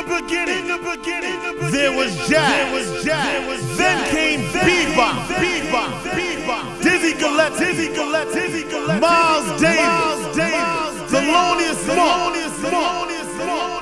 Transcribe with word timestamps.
Beginning, 0.00 0.64
in 0.64 0.68
the 0.68 0.78
beginning, 0.78 1.34
in 1.34 1.42
the 1.44 1.52
beginning, 1.52 1.72
there 1.72 1.92
was 1.92 2.16
jazz. 2.28 2.48
There 2.48 2.72
was 2.72 3.04
jazz. 3.04 3.76
Then 3.76 3.98
came 4.10 4.40
bebop, 4.50 5.26
bebop, 5.28 5.90
bebop. 6.16 6.82
Dizzy 6.82 7.14
Gillespie, 7.18 7.64
Dizzy 7.64 7.88
Gillespie, 7.94 8.40
Dizzy 8.40 8.62
Gillespie. 8.64 9.00
Miles 9.00 9.60
Davis, 9.60 10.36
Davis. 10.36 11.12
Thelonious 11.12 11.86
Monk, 11.86 12.36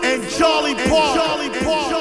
and 0.05 0.29
Charlie 0.31 0.75
Parker. 0.89 1.19
Charlie 1.19 1.51
Parker. 1.65 1.99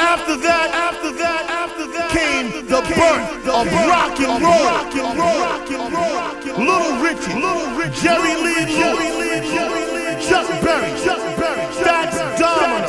After 0.00 0.36
that, 0.36 0.70
after 0.72 1.12
that, 1.12 1.42
after 1.50 1.86
that 1.86 2.10
came 2.10 2.50
the 2.66 2.80
birth 2.80 3.46
of 3.48 3.66
rock 3.86 4.18
and 4.20 4.42
roll. 4.42 4.64
Rock 4.64 4.94
and 4.94 5.18
roll. 5.18 5.40
Rock 5.40 5.70
and 5.70 5.92
roll. 5.92 6.30
Little 6.60 6.96
Richard, 7.02 7.34
Little 7.34 7.76
Richard, 7.76 7.94
Jerry 8.02 8.34
Lee 8.36 8.66
Lewis, 9.48 10.28
Chuck 10.28 10.48
Berry, 10.62 10.90
Chuck 11.04 11.18
Berry, 11.36 11.39
Domino, 12.40 12.88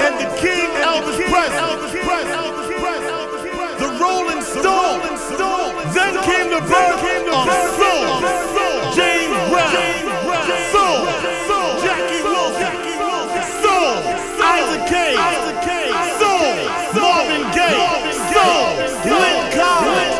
and 0.00 0.14
the 0.16 0.24
King 0.40 0.72
Elvis 0.80 1.20
Presley, 1.28 2.00
the 3.76 3.88
Rolling 4.00 4.40
Stones. 4.40 5.20
Then 5.92 6.16
came 6.24 6.48
the 6.48 6.64
birth 6.64 7.04
of 7.28 7.44
soul, 7.76 8.08
James 8.96 9.36
Brown, 9.52 9.76
soul, 10.72 11.04
Jackie 11.84 12.24
Wilson, 12.24 12.72
soul, 13.60 14.00
Isaac 14.40 14.88
Hayes, 14.88 15.20
soul, 16.16 16.56
Marvin 16.96 17.44
Gaye, 17.52 18.16
soul, 18.32 18.80
Lyn 19.12 19.40
Collins, 19.52 20.16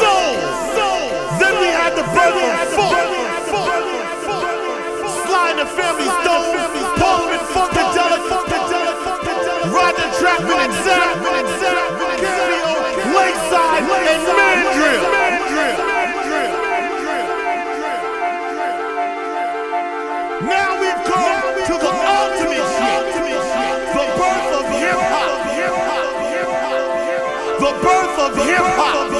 soul. 0.00 0.32
Then 1.36 1.52
we 1.60 1.68
had 1.68 1.92
the 1.92 2.06
birth 2.16 2.78
of 2.78 3.28
and 5.48 5.58
the 5.58 5.66
Family 5.74 6.27
Roger 10.20 10.42
Troutman 10.42 10.58
and 10.58 10.74
Zapp, 10.84 11.14
Cameo, 12.18 12.72
Lakeside, 13.14 13.82
and 13.82 14.22
Mandrill. 14.38 15.02
Now 20.42 20.70
we've 20.80 21.02
come 21.06 21.42
to 21.66 21.74
the 21.78 21.92
ultimate 22.18 22.66
shit, 22.74 23.04
the 23.94 24.04
birth 24.18 24.50
of 24.58 24.66
hip 24.74 25.00
hop, 25.12 25.38
the 27.60 27.70
birth 27.82 28.18
of 28.18 28.32
hip 28.42 28.66
hop, 28.78 29.10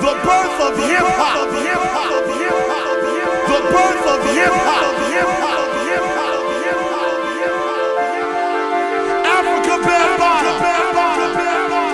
the 0.00 0.14
birth 0.26 0.60
of 0.60 0.74
hip 0.78 1.08
hop, 1.20 1.50
the 3.46 3.58
birth 3.72 4.06
of 4.08 4.22
hip 4.34 4.52
hop, 4.66 5.61
Afrika 9.86 10.52
Bambaataa, 10.62 11.91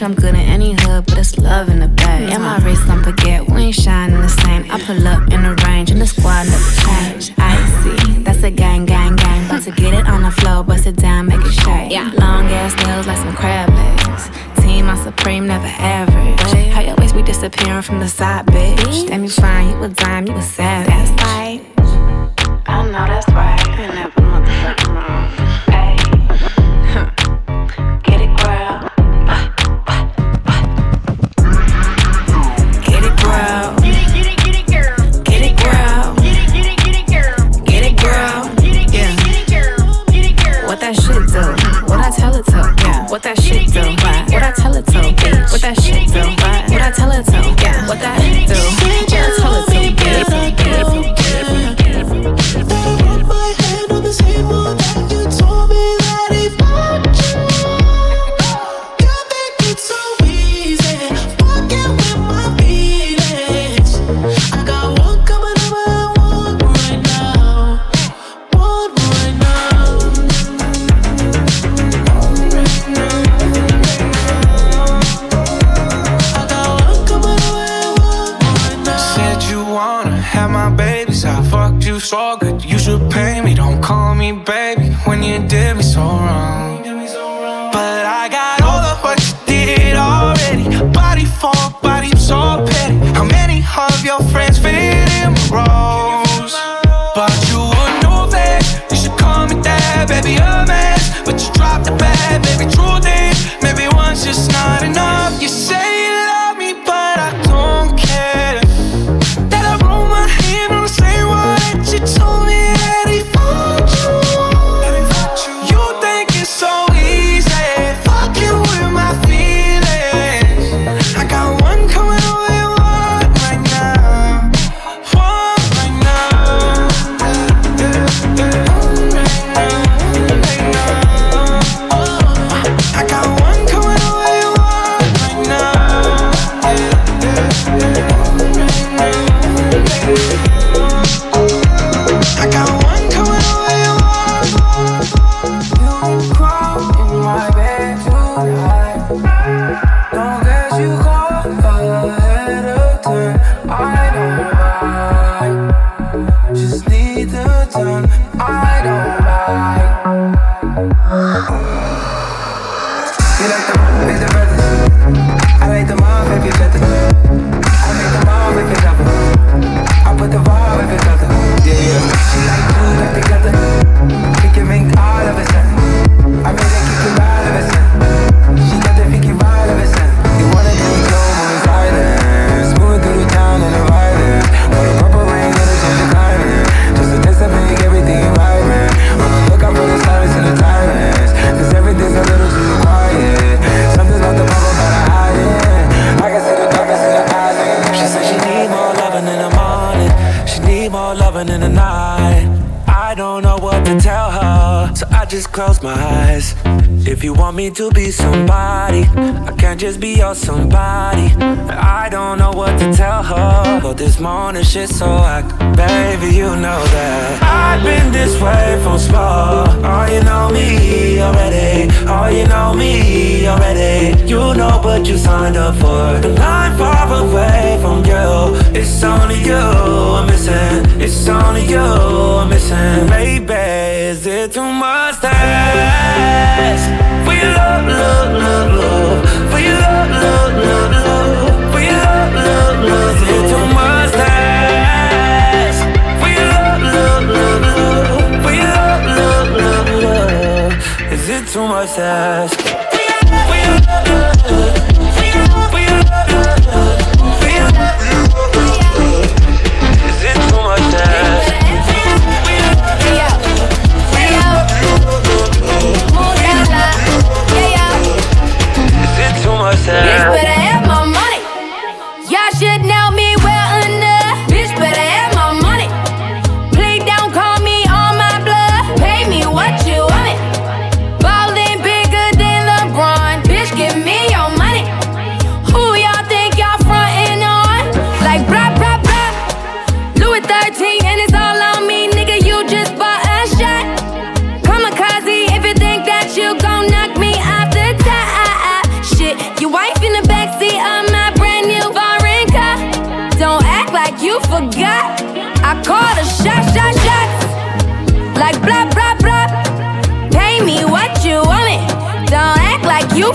I'm 0.00 0.14
good 0.14 0.27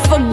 like 0.09 0.32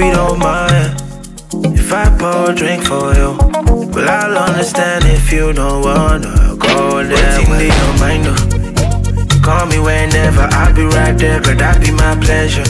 You 0.00 0.12
don't 0.12 0.38
mind 0.38 0.96
if 1.76 1.92
I 1.92 2.08
pour 2.18 2.52
a 2.52 2.54
drink 2.54 2.84
for 2.84 3.12
you. 3.12 3.36
Well, 3.92 4.08
I'll 4.08 4.48
understand 4.48 5.04
if 5.04 5.30
you 5.30 5.52
don't 5.52 5.82
wanna 5.84 6.56
go 6.56 7.04
there. 7.04 7.38
Waiting 7.50 7.68
in 7.68 7.76
your 7.76 7.94
mind, 8.00 8.24
though. 8.24 9.42
Call 9.42 9.66
me 9.66 9.78
whenever, 9.78 10.48
I'll 10.52 10.74
be 10.74 10.84
right 10.84 11.12
there, 11.18 11.38
girl. 11.42 11.54
That 11.54 11.82
be 11.84 11.90
my 11.92 12.16
pleasure. 12.16 12.64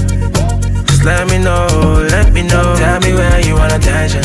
Just 0.86 1.04
let 1.04 1.28
me 1.28 1.38
know, 1.38 1.68
let 2.10 2.32
me 2.32 2.42
know. 2.42 2.74
Tell 2.76 2.98
me 2.98 3.14
where 3.14 3.40
you 3.46 3.54
want 3.54 3.74
attention. 3.74 4.24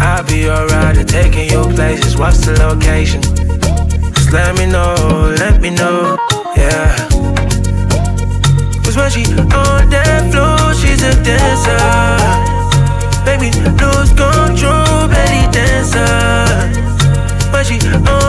I'll 0.00 0.26
be 0.26 0.50
alright 0.50 0.98
at 0.98 1.06
taking 1.06 1.48
you 1.50 1.62
places. 1.72 2.16
What's 2.16 2.44
the 2.44 2.58
location? 2.58 3.22
Just 4.12 4.32
let 4.32 4.56
me 4.58 4.66
know, 4.66 5.36
let 5.38 5.60
me 5.60 5.70
know, 5.70 6.18
yeah. 6.56 7.11
Cause 8.92 9.16
when 9.16 9.24
she 9.24 9.32
on 9.32 9.88
that 9.88 10.30
floor, 10.30 10.74
she's 10.74 11.00
a 11.02 11.14
dancer. 11.24 11.80
Baby, 13.24 13.48
lose 13.80 14.12
control, 14.12 15.08
belly 15.08 15.48
dancer. 15.50 16.04
When 17.52 17.64
she 17.64 17.80
on 17.88 18.21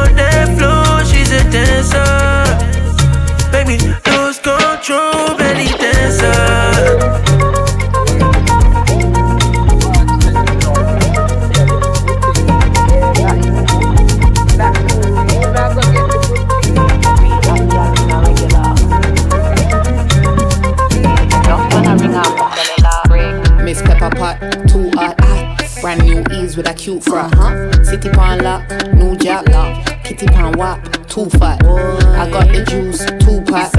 With 26.56 26.68
a 26.68 26.74
cute 26.76 27.04
frock. 27.04 27.34
Uh-huh. 27.34 27.84
City 27.84 28.10
pan 28.10 28.44
lock, 28.44 28.70
new 28.94 29.18
jack 29.18 29.50
lock. 29.50 30.04
Kitty 30.04 30.28
pan 30.28 30.52
wap, 30.56 30.84
too 31.08 31.26
fat. 31.32 31.66
I 31.66 32.30
got 32.30 32.48
the 32.48 32.64
juice, 32.64 33.04
two 33.26 33.42
pack. 33.52 33.74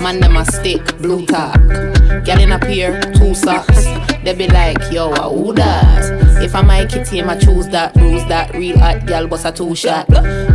Man, 0.00 0.20
them 0.20 0.36
a 0.36 0.44
stick, 0.44 0.98
blue 0.98 1.24
top. 1.24 1.56
In 1.56 2.52
a 2.52 2.58
pair, 2.58 3.00
two 3.14 3.34
socks. 3.34 3.84
They 4.22 4.34
be 4.34 4.48
like, 4.48 4.92
yo, 4.92 5.12
uh, 5.12 5.30
who 5.30 5.54
that? 5.54 5.99
If 6.42 6.54
I 6.54 6.62
my 6.62 6.86
kitty, 6.86 7.22
I 7.22 7.38
choose 7.38 7.68
that, 7.68 7.94
bruise 7.94 8.24
that. 8.28 8.54
Real 8.54 8.78
hot 8.78 9.06
gal, 9.06 9.26
bust 9.28 9.44
a 9.44 9.52
two 9.52 9.74
shot. 9.74 10.06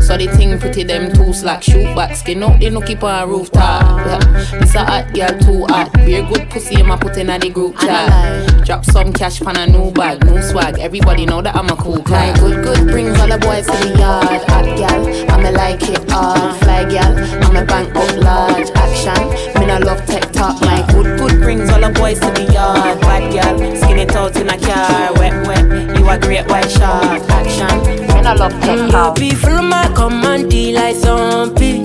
So 0.02 0.18
the 0.18 0.28
thing 0.36 0.58
pretty, 0.60 0.84
them 0.84 1.14
two 1.14 1.34
slack. 1.34 1.64
Shoot 1.64 1.96
back, 1.96 2.16
skin 2.16 2.44
out 2.44 2.60
the 2.60 2.82
keep 2.86 3.04
on 3.04 3.30
rooftop. 3.30 4.22
This 4.60 4.76
a 4.76 4.84
hot 4.84 5.14
gal, 5.14 5.38
too 5.40 5.66
hot. 5.68 5.92
Beer 5.94 6.24
good 6.28 6.50
pussy, 6.50 6.78
I'ma 6.78 6.98
put 6.98 7.18
in 7.18 7.30
a 7.30 7.40
the 7.40 7.50
group 7.50 7.78
chat. 7.78 8.66
Drop 8.66 8.84
some 8.86 9.14
cash 9.14 9.40
pan 9.40 9.58
a 9.58 9.68
new 9.68 9.92
bag, 9.92 10.26
new 10.26 10.42
swag. 10.42 10.80
Everybody 10.80 11.26
know 11.26 11.42
that 11.42 11.56
I'm 11.56 11.70
a 11.70 11.76
cool 11.76 12.02
guy. 12.02 12.38
Good, 12.40 12.64
good, 12.64 12.88
brings 12.88 13.18
all 13.20 13.28
the 13.28 13.38
boys 13.38 13.66
to 13.68 13.78
the 13.78 13.98
yard. 13.98 14.42
Hot 14.50 14.66
gal, 14.78 15.32
I'ma 15.32 15.50
like 15.52 15.84
it 15.84 16.10
hard. 16.10 16.56
Fly 16.62 16.86
gal, 16.90 17.16
I'ma 17.46 17.64
bank 17.66 17.96
up 17.96 18.16
large. 18.18 18.70
Action, 18.76 19.55
me 19.66 19.74
no 19.74 19.86
love 19.86 20.06
tech 20.06 20.32
talk. 20.32 20.62
My 20.62 20.86
good, 20.92 21.20
good 21.20 21.42
brings 21.42 21.70
all 21.70 21.80
the 21.80 21.90
boys 21.90 22.20
to 22.20 22.28
the 22.32 22.52
yard. 22.54 23.00
Bad 23.02 23.34
gal, 23.34 23.58
skin 23.76 24.00
it 24.00 24.16
out 24.16 24.36
in 24.36 24.50
a 24.50 24.58
car. 24.58 25.14
Wet, 25.14 25.48
wet, 25.48 25.98
you 25.98 26.10
a 26.10 26.18
great 26.20 26.48
white 26.48 26.70
shark. 26.70 27.22
Action, 27.30 27.80
me 28.08 28.22
no 28.22 28.34
love 28.34 28.52
tech 28.62 28.80
mm, 28.80 28.92
talk. 28.92 29.16
Be 29.16 29.34
full 29.34 29.54
of 29.54 29.64
my 29.64 29.88
command, 29.96 30.54
like 30.74 30.96
zombie. 30.96 31.84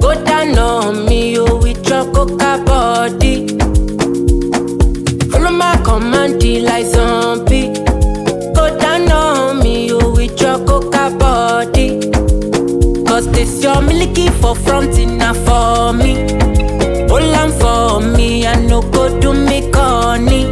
Go 0.00 0.14
down 0.24 0.58
on 0.58 1.06
me, 1.06 1.32
you 1.32 1.44
with 1.44 1.88
your 1.88 2.04
coca 2.12 2.62
body. 2.64 3.48
Full 5.30 5.46
of 5.46 5.54
my 5.54 5.80
command, 5.84 6.42
like 6.42 6.86
zombie. 6.86 7.72
Go 8.54 8.78
down 8.78 9.10
on 9.10 9.58
me, 9.60 9.86
you 9.86 9.98
with 9.98 10.40
your 10.40 10.58
coca 10.66 11.10
body. 11.18 12.00
Cause 13.04 13.30
this 13.32 13.62
your 13.62 13.80
milky 13.82 14.28
for 14.40 14.54
front 14.54 14.98
enough 14.98 15.36
for 15.44 15.92
me. 15.92 16.61
Hold 17.32 17.34
on 17.36 17.50
for 17.60 18.16
me, 18.16 18.46
I 18.46 18.56
no 18.56 18.82
go 18.82 19.08
do 19.20 19.32
me 19.32 19.70
corny. 19.72 20.44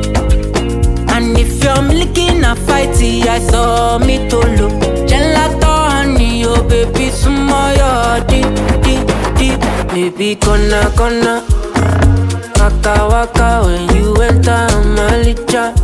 And 1.13 1.37
if 1.37 1.63
you're 1.63 1.83
milky 1.83 2.33
na 2.35 2.55
fighty, 2.55 3.27
I 3.27 3.39
saw 3.39 3.99
me 3.99 4.29
to 4.29 4.39
look. 4.39 4.73
Gelato 5.09 5.73
honey, 5.91 6.45
oh 6.47 6.63
baby, 6.69 7.11
sumo 7.11 7.61
yo 7.77 8.25
di 8.27 8.41
di 8.83 8.97
di. 9.37 9.49
Baby, 9.93 10.37
gonna 10.37 10.91
gonna. 10.97 11.43
Waka 12.59 13.09
waka 13.09 13.63
when 13.65 13.97
you 13.97 14.15
enter 14.23 14.69
my 14.97 15.21
licha. 15.25 15.75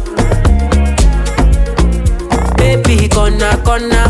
Baby, 2.57 3.09
gonna 3.09 3.61
gonna. 3.65 4.09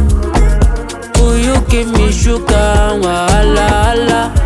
Who 1.19 1.35
you 1.37 1.61
give 1.69 1.91
me 1.93 2.13
sugar, 2.13 2.95
wahala, 3.03 3.67
wahala. 3.67 4.46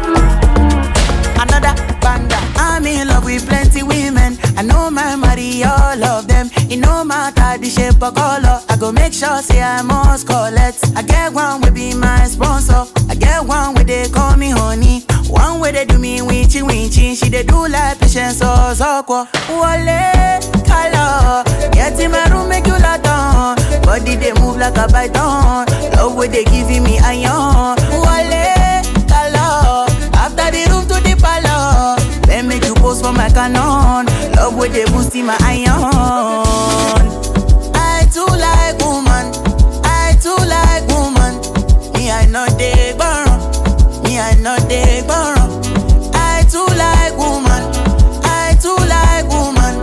Love 3.20 3.26
with 3.26 3.46
plenty 3.46 3.82
women. 3.82 4.38
I 4.56 4.62
know 4.62 4.90
my 4.90 5.14
marry 5.14 5.62
all 5.62 6.02
of 6.04 6.26
them. 6.26 6.48
It 6.70 6.78
no 6.78 7.04
matter 7.04 7.58
the 7.60 7.68
shape 7.68 8.00
or 8.02 8.12
color. 8.12 8.62
I 8.68 8.76
go 8.78 8.92
make 8.92 9.12
sure 9.12 9.42
say 9.42 9.60
I 9.60 9.82
must 9.82 10.26
collect. 10.26 10.78
I 10.96 11.02
get 11.02 11.32
one 11.32 11.60
will 11.60 11.70
be 11.70 11.92
my 11.94 12.24
sponsor. 12.24 12.86
I 13.10 13.14
get 13.14 13.44
one 13.44 13.74
where 13.74 13.84
they 13.84 14.08
call 14.08 14.36
me 14.38 14.50
honey. 14.50 15.04
One 15.28 15.60
way 15.60 15.72
they 15.72 15.84
do 15.84 15.98
me 15.98 16.20
winchy 16.20 16.62
winchy. 16.62 17.14
She 17.14 17.28
they 17.28 17.42
do 17.42 17.68
like 17.68 17.98
patience 18.00 18.40
or 18.40 18.74
soko. 18.74 19.26
Wale 19.50 20.40
color. 20.64 21.44
Get 21.72 22.00
in 22.00 22.12
my 22.12 22.24
room 22.30 22.48
make 22.48 22.66
you 22.66 22.78
lot 22.78 23.06
on. 23.06 23.56
Body 23.82 24.16
they 24.16 24.32
move 24.40 24.56
like 24.56 24.78
a 24.78 24.88
python. 24.88 25.66
Love 25.92 26.16
where 26.16 26.28
they 26.28 26.44
giving 26.44 26.84
me 26.84 26.98
iron. 26.98 27.76
For 32.90 33.12
my 33.12 33.30
canon. 33.30 34.06
Love 34.36 34.56
where 34.56 34.68
they 34.68 34.84
boosting 34.86 35.24
my 35.26 35.36
iron. 35.40 35.94
I 37.74 38.04
too 38.12 38.26
like 38.26 38.76
woman. 38.84 39.30
I 39.84 40.18
too 40.20 40.34
like 40.36 40.84
woman. 40.90 41.38
Me 41.94 42.10
I 42.10 42.26
know 42.26 42.44
they 42.58 42.92
burn. 42.98 43.30
Me 44.02 44.18
I 44.18 44.34
know 44.42 44.56
they 44.68 45.02
burn. 45.06 45.38
I 46.14 46.44
too 46.50 46.66
like 46.76 47.16
woman. 47.16 47.62
I 48.24 48.58
too 48.60 48.76
like 48.90 49.28
woman. 49.30 49.80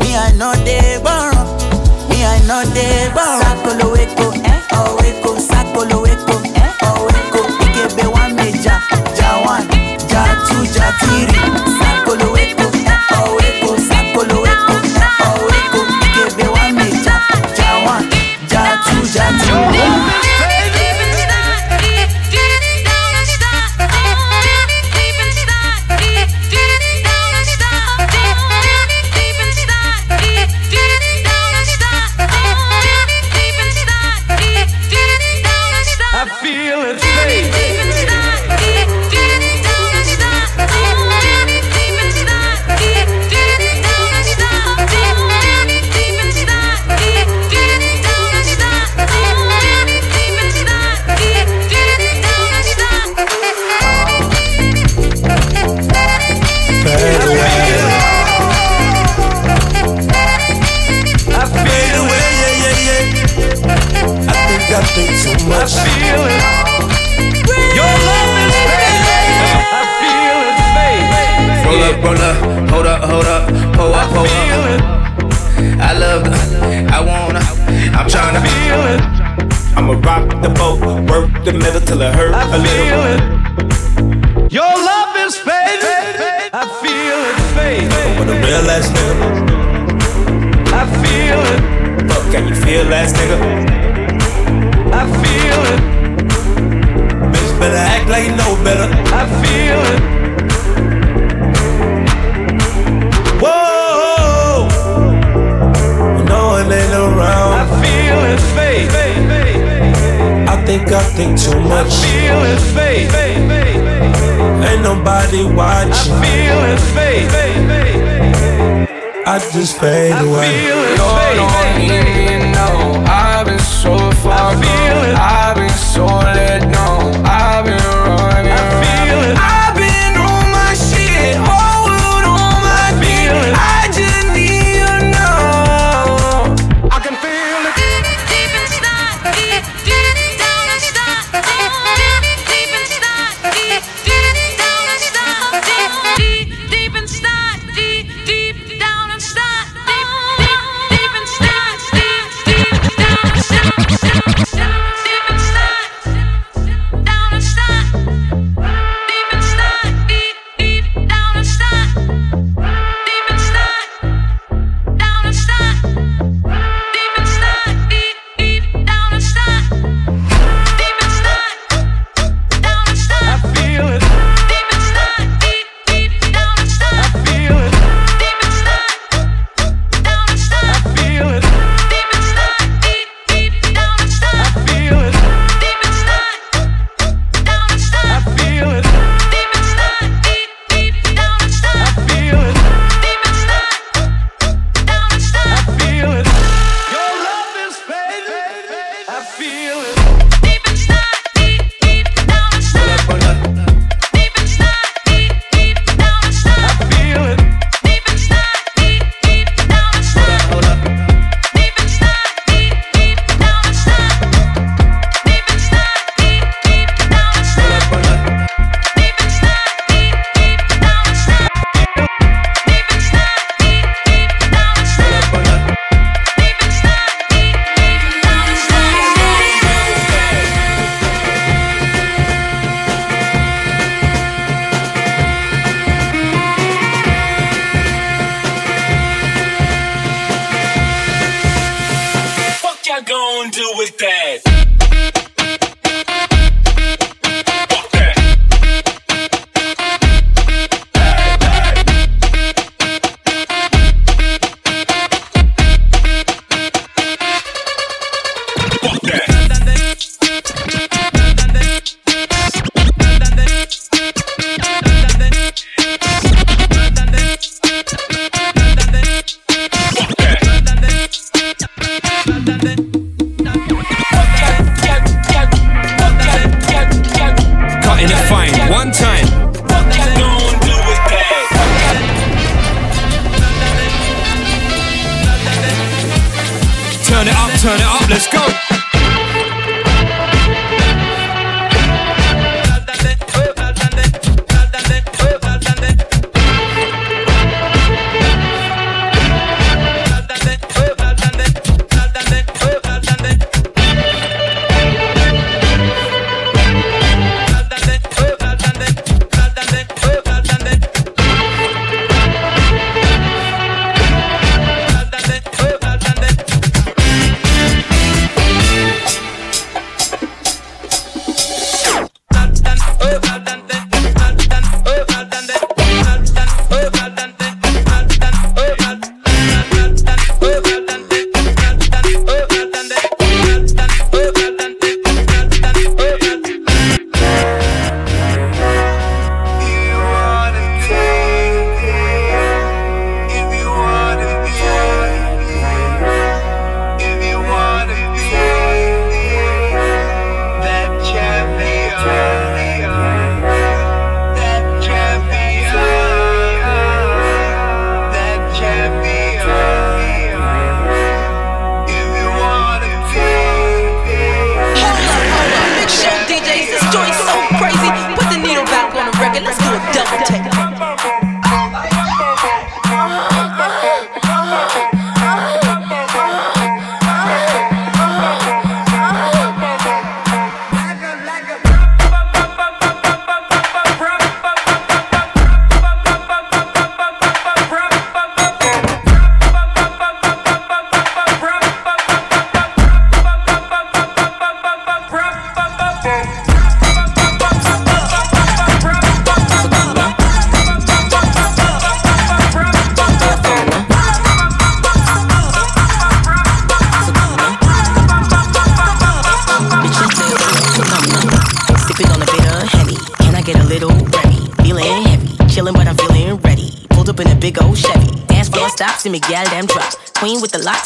Me 0.00 0.16
I 0.16 0.32
know 0.32 0.52
they 0.64 0.98
burn. 1.04 1.36
Me 2.08 2.24
I 2.24 2.40
know 2.48 2.64
they 2.74 3.10
burn. 3.14 3.42
Sakolo 3.42 3.92
weko, 3.92 4.32
eh? 4.44 4.62
Oh 4.72 4.96
weko, 4.98 5.36
sakolo 5.38 6.02
weko, 6.02 6.42
eh? 6.56 6.72
Oh 6.82 7.06
weko. 7.06 7.40
Ikebe 7.64 8.06
one 8.10 8.34
meja, 8.34 8.80
ja 9.14 9.38
one, 9.44 9.68
ja 10.08 10.24
two, 10.48 10.64
ja 10.64 10.90
three. 10.98 11.45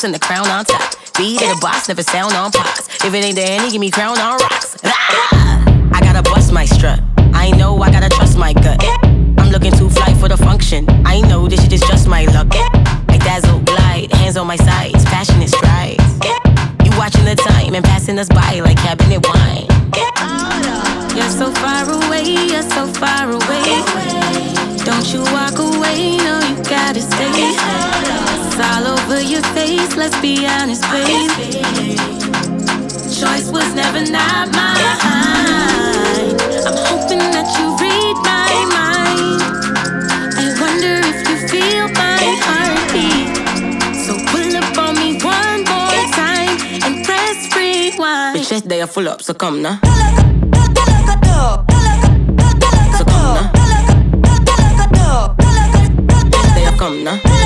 in 0.04 0.12
the 0.12 0.18
crown 0.18 0.49
I'm 34.02 34.08
hoping 36.88 37.24
that 37.36 37.48
you 37.56 37.66
read 37.76 38.16
my 38.24 38.52
mind. 38.72 39.42
I 40.40 40.44
wonder 40.58 40.94
if 41.04 41.18
you 41.28 41.36
feel 41.48 41.86
my 42.00 42.22
heartbeat. 42.40 43.28
So 44.04 44.12
pull 44.32 44.56
up 44.56 44.78
on 44.78 44.94
me 44.96 45.20
one 45.22 45.64
more 45.68 46.00
time 46.16 46.56
and 46.82 47.04
press 47.04 47.54
rewind. 47.54 48.38
The 48.38 48.44
chest 48.48 48.68
they 48.70 48.80
are 48.80 48.86
full 48.86 49.06
up, 49.06 49.20
so 49.20 49.34
come 49.34 49.60
now. 49.60 49.78
So 52.96 53.04
come 53.04 53.34
now. 53.36 53.52
They 56.54 56.64
are 56.64 56.76
come 56.78 57.04
now. 57.04 57.39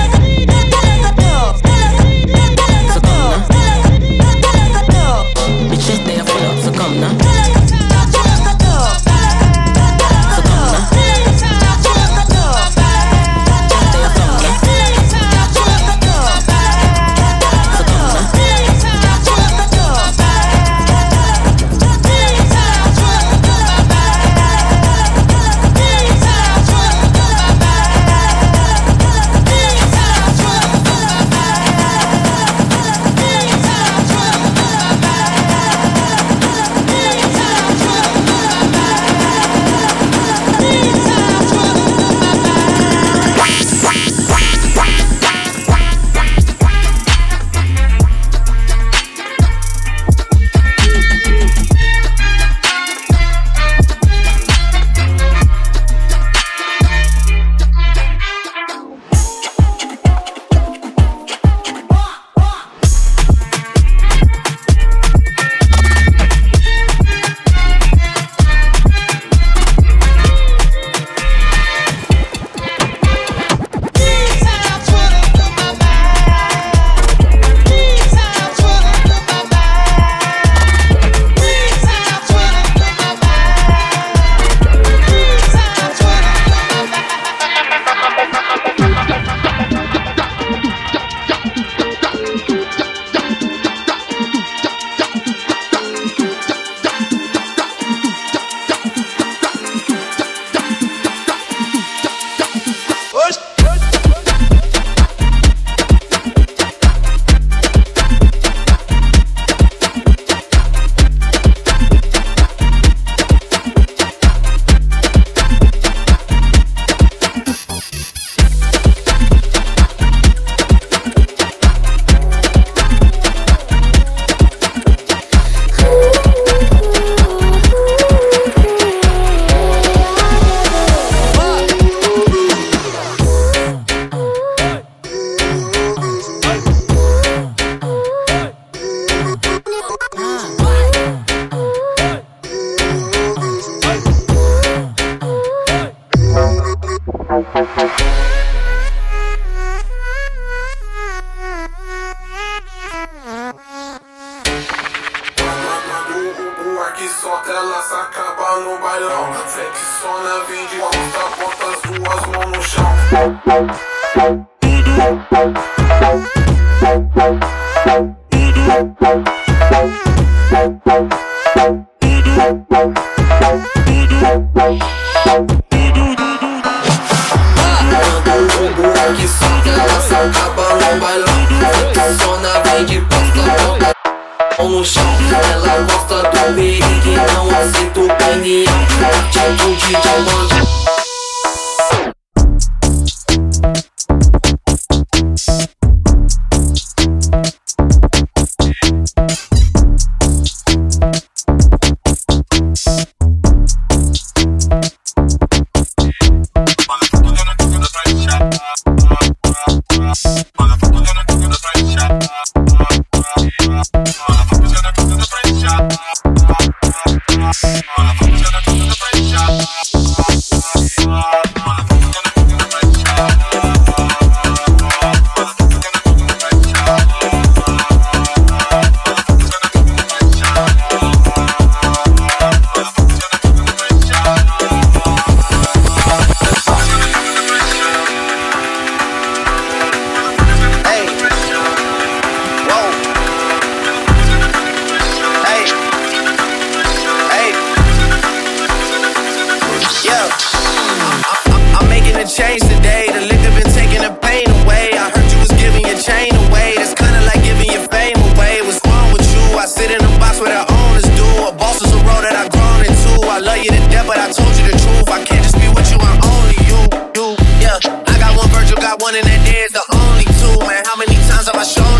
Times 271.44 271.56
have 271.56 271.56
I 271.56 271.64
shown 271.64 271.94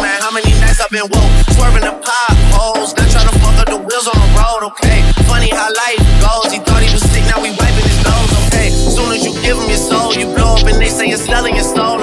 man? 0.00 0.20
How 0.20 0.32
many 0.32 0.50
nights 0.60 0.80
I've 0.80 0.90
been 0.90 1.08
woke, 1.08 1.32
swerving 1.52 1.84
the 1.84 1.92
potholes, 2.00 2.94
not 2.96 3.08
trying 3.10 3.28
to 3.28 3.36
fuck 3.40 3.56
up 3.60 3.68
the 3.68 3.76
wheels 3.76 4.06
on 4.08 4.16
the 4.16 4.28
road, 4.36 4.62
okay? 4.72 5.02
Funny 5.28 5.50
how 5.50 5.68
life 5.68 6.00
goes. 6.20 6.52
He 6.52 6.58
thought 6.60 6.82
he 6.82 6.90
was 6.92 7.02
sick, 7.12 7.24
now 7.28 7.40
we 7.42 7.50
wiping 7.50 7.86
his 7.86 8.00
nose, 8.04 8.30
okay? 8.46 8.70
Soon 8.70 9.12
as 9.12 9.24
you 9.24 9.32
give 9.42 9.56
him 9.58 9.68
your 9.68 9.80
soul, 9.80 10.14
you 10.14 10.26
blow 10.34 10.56
up, 10.56 10.66
and 10.66 10.80
they 10.80 10.88
say 10.88 11.08
you're 11.08 11.20
selling 11.20 11.54
your 11.54 11.64
soul, 11.64 11.95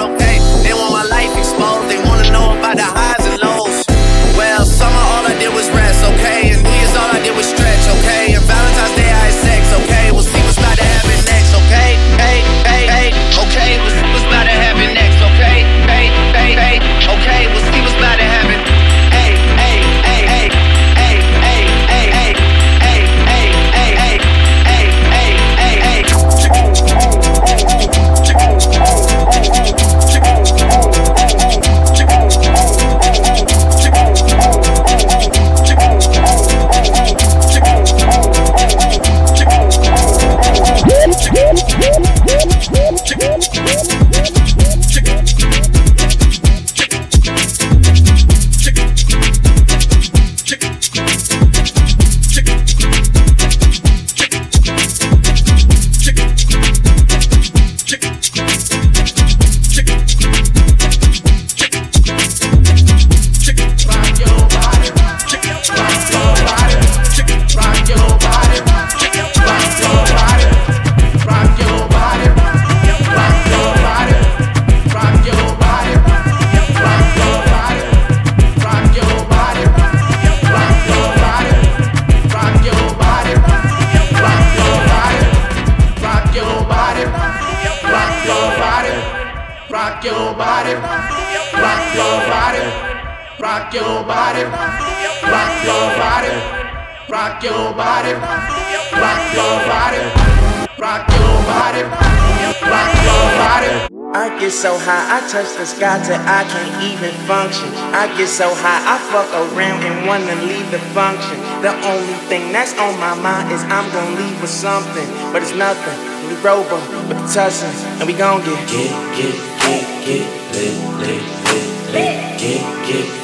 so 104.64 104.78
high, 104.78 105.20
I 105.20 105.28
touch 105.28 105.60
the 105.60 105.66
sky 105.66 106.00
till 106.00 106.16
I 106.16 106.40
can't 106.48 106.72
even 106.88 107.12
function. 107.28 107.68
I 107.92 108.08
get 108.16 108.32
so 108.32 108.48
high, 108.48 108.80
I 108.80 108.96
fuck 109.12 109.28
around 109.28 109.84
and 109.84 110.06
wanna 110.08 110.40
leave 110.40 110.70
the 110.70 110.80
function. 110.96 111.36
The 111.60 111.76
only 111.84 112.16
thing 112.32 112.50
that's 112.50 112.72
on 112.80 112.98
my 112.98 113.12
mind 113.12 113.52
is 113.52 113.60
I'm 113.64 113.84
gonna 113.92 114.16
leave 114.16 114.40
with 114.40 114.48
something, 114.48 115.04
but 115.36 115.42
it's 115.42 115.52
nothing. 115.52 115.98
We 116.28 116.34
robo 116.40 116.80
with 117.08 117.20
the 117.20 117.28
tussins, 117.28 117.76
and 118.00 118.08
we 118.08 118.14
gon' 118.14 118.40
get 118.40 118.56
get 118.72 118.88
get 119.20 119.36
get 119.60 119.84
get 120.00 120.24
lit 120.56 120.72
lit 120.96 121.20
lit 121.44 121.64
lit 121.92 122.38
get 122.40 122.40
get 122.40 122.86
get 122.88 123.04
get 123.12 123.23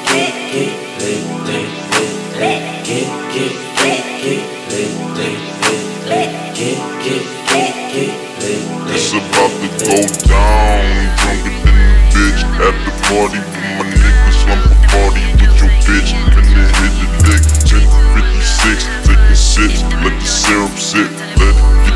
It's 8.92 9.12
about 9.12 9.50
to 9.60 9.68
go 9.82 9.98
down. 10.28 11.16
Drunker 11.16 11.54
than 11.64 11.76
a 11.80 11.98
bitch 12.14 12.42
at 12.62 12.74
the 12.84 12.92
party 13.08 13.38
with 13.38 13.66
my 13.78 13.84
niggas. 13.90 14.40
I'm 14.46 14.60
a 14.60 14.76
party 14.86 15.22
with 15.40 15.54
your 15.58 15.72
bitch. 15.86 16.10
And 16.14 16.46
then 16.46 16.68
hit 16.78 16.92
the 16.98 17.34
dick. 17.66 17.84
1056, 18.16 18.86
taking 19.06 19.34
sips. 19.34 19.82
Let 20.02 20.14
the 20.18 20.26
syrup 20.26 20.74
sit. 20.78 21.10
Let 21.38 21.54
it 21.54 21.89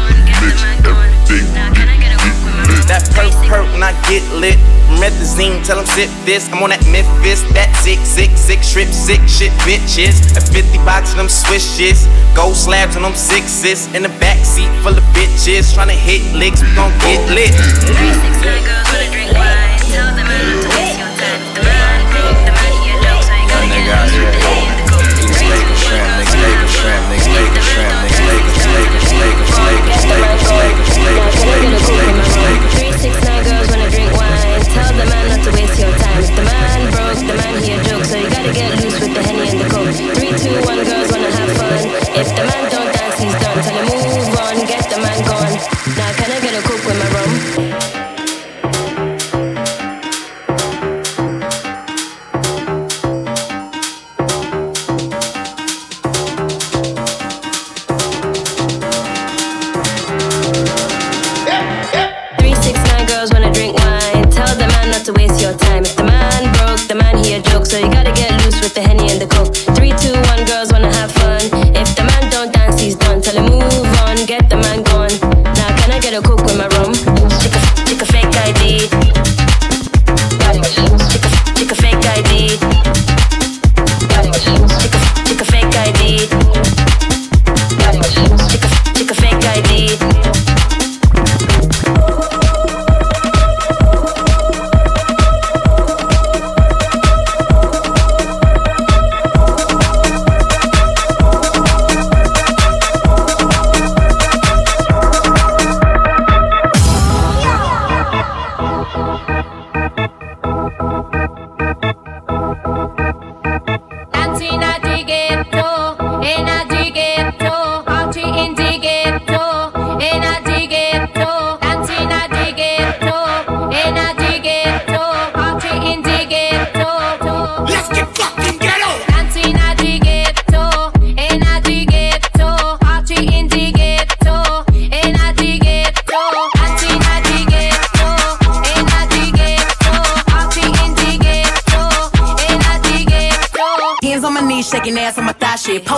when 3.74 3.82
I 3.82 3.90
get 4.06 4.22
lit. 4.38 4.56
Methazine, 5.02 5.58
tell 5.66 5.76
them 5.76 5.86
sip 5.90 6.08
this. 6.24 6.46
I'm 6.54 6.62
on 6.62 6.70
that 6.70 6.80
Memphis, 6.94 7.42
that 7.58 7.66
six, 7.82 8.00
six, 8.06 8.38
six, 8.38 8.70
trip, 8.70 8.88
six 8.88 9.20
shit, 9.26 9.50
bitches. 9.66 10.22
A 10.38 10.40
50 10.40 10.78
box 10.86 11.10
of 11.10 11.18
them 11.18 11.28
swishes. 11.28 12.06
Gold 12.32 12.54
slabs 12.54 12.94
on 12.94 13.02
them 13.02 13.18
sixes. 13.18 13.90
In 13.92 14.06
the 14.06 14.12
backseat 14.22 14.70
full 14.86 14.94
of 14.94 15.02
bitches. 15.10 15.74
Trying 15.74 15.90
to 15.90 15.98
hit 15.98 16.22
licks, 16.32 16.62
we 16.62 16.70
gon' 16.78 16.94
get 17.02 17.18
lit. 17.34 17.50
Three, 17.82 18.14
six, 18.14 18.38
nine, 18.46 18.62
go, 18.62 18.78
wanna 18.86 19.10
drink 19.10 19.34
wine. 19.34 19.82
Tell 19.90 20.14
them 20.14 20.24
I 20.24 20.38
don't 20.38 20.70
waste 20.70 20.94
your 21.02 21.10
time. 21.18 21.42
The 21.58 21.62
man 21.66 22.00
broke, 22.14 22.38
the 22.46 22.54
money 22.54 22.78
you 22.86 22.96
know, 23.02 23.18
so 23.18 23.34
I 23.34 23.42
ain't 23.42 23.50
gonna 23.50 23.66
get 23.74 23.90
lost. 23.90 24.14
Next 25.18 25.42
Lakers 25.50 25.82
shrimp, 25.82 26.12
next 26.22 26.46